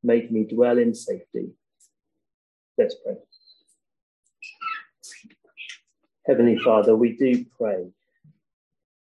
make 0.05 0.31
me 0.31 0.44
dwell 0.44 0.79
in 0.79 0.94
safety. 0.94 1.49
Let's 2.79 2.94
pray. 3.05 3.16
Heavenly 6.27 6.59
Father, 6.59 6.94
we 6.94 7.16
do 7.16 7.44
pray 7.59 7.90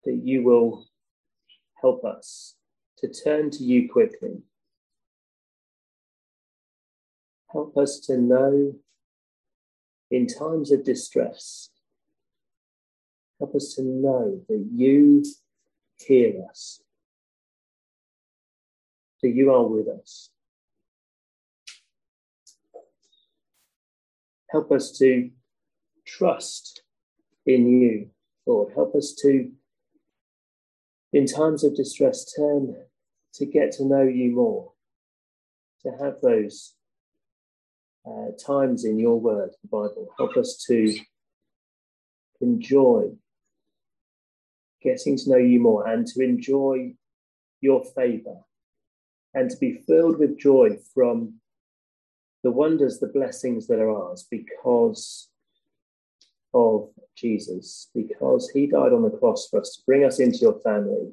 that 0.05 0.21
you 0.23 0.43
will 0.43 0.87
help 1.81 2.05
us 2.05 2.55
to 2.99 3.07
turn 3.07 3.49
to 3.51 3.63
you 3.63 3.89
quickly. 3.89 4.43
Help 7.51 7.77
us 7.77 7.99
to 8.01 8.17
know 8.17 8.75
in 10.11 10.27
times 10.27 10.71
of 10.71 10.83
distress. 10.83 11.69
Help 13.39 13.55
us 13.55 13.73
to 13.75 13.83
know 13.83 14.41
that 14.47 14.67
you 14.73 15.23
hear 15.97 16.45
us, 16.49 16.81
that 19.21 19.29
you 19.29 19.51
are 19.53 19.65
with 19.65 19.87
us. 19.87 20.29
Help 24.49 24.71
us 24.71 24.91
to 24.97 25.29
trust 26.05 26.81
in 27.45 27.81
you, 27.81 28.09
Lord. 28.45 28.73
Help 28.73 28.95
us 28.95 29.13
to, 29.21 29.51
in 31.13 31.25
times 31.25 31.63
of 31.63 31.75
distress, 31.75 32.33
turn 32.33 32.75
to 33.35 33.45
get 33.45 33.71
to 33.73 33.85
know 33.85 34.03
you 34.03 34.31
more, 34.31 34.71
to 35.83 35.91
have 36.03 36.15
those 36.21 36.73
uh, 38.05 38.31
times 38.43 38.85
in 38.85 38.97
your 38.97 39.19
word, 39.19 39.51
the 39.61 39.67
Bible. 39.67 40.07
Help 40.17 40.37
us 40.37 40.63
to 40.67 40.97
enjoy 42.41 43.09
getting 44.81 45.17
to 45.17 45.29
know 45.29 45.37
you 45.37 45.59
more 45.59 45.87
and 45.87 46.07
to 46.07 46.23
enjoy 46.23 46.93
your 47.61 47.83
favor 47.95 48.37
and 49.33 49.49
to 49.49 49.57
be 49.57 49.83
filled 49.85 50.17
with 50.17 50.39
joy 50.39 50.69
from 50.93 51.33
the 52.43 52.51
wonders, 52.51 52.99
the 52.99 53.07
blessings 53.07 53.67
that 53.67 53.79
are 53.79 53.91
ours 53.91 54.25
because 54.29 55.29
of 56.53 56.89
Jesus, 57.15 57.89
because 57.93 58.49
he 58.49 58.67
died 58.67 58.93
on 58.93 59.03
the 59.03 59.17
cross 59.17 59.47
for 59.49 59.59
us 59.59 59.75
to 59.75 59.81
bring 59.85 60.05
us 60.05 60.19
into 60.19 60.37
your 60.37 60.59
family, 60.61 61.11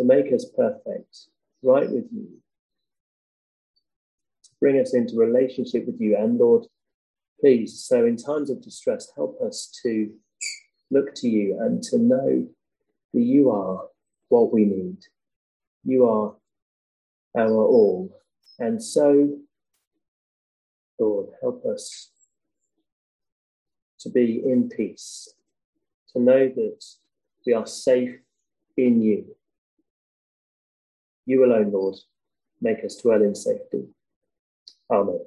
to 0.00 0.06
make 0.06 0.32
us 0.32 0.46
perfect, 0.56 1.26
right 1.62 1.90
with 1.90 2.06
you, 2.10 2.26
to 4.44 4.50
bring 4.58 4.80
us 4.80 4.94
into 4.94 5.14
relationship 5.14 5.84
with 5.84 6.00
you. 6.00 6.16
And 6.16 6.38
Lord, 6.38 6.64
please, 7.38 7.84
so 7.84 8.06
in 8.06 8.16
times 8.16 8.48
of 8.48 8.62
distress, 8.62 9.12
help 9.14 9.38
us 9.42 9.70
to 9.82 10.10
look 10.90 11.14
to 11.16 11.28
you 11.28 11.58
and 11.60 11.82
to 11.82 11.98
know 11.98 12.48
that 13.12 13.20
you 13.20 13.50
are 13.50 13.88
what 14.28 14.54
we 14.54 14.64
need. 14.64 14.96
You 15.84 16.08
are 16.08 16.34
our 17.36 17.52
all. 17.52 18.10
And 18.58 18.82
so, 18.82 19.36
Lord, 20.98 21.26
help 21.42 21.66
us 21.66 22.10
to 23.98 24.08
be 24.08 24.42
in 24.46 24.70
peace, 24.70 25.34
to 26.14 26.22
know 26.22 26.48
that 26.48 26.84
we 27.46 27.52
are 27.52 27.66
safe 27.66 28.16
in 28.78 29.02
you. 29.02 29.36
You 31.30 31.44
alone, 31.44 31.70
Lord, 31.70 31.94
make 32.60 32.84
us 32.84 32.96
dwell 32.96 33.22
in 33.22 33.36
safety. 33.36 33.84
Amen. 34.90 35.20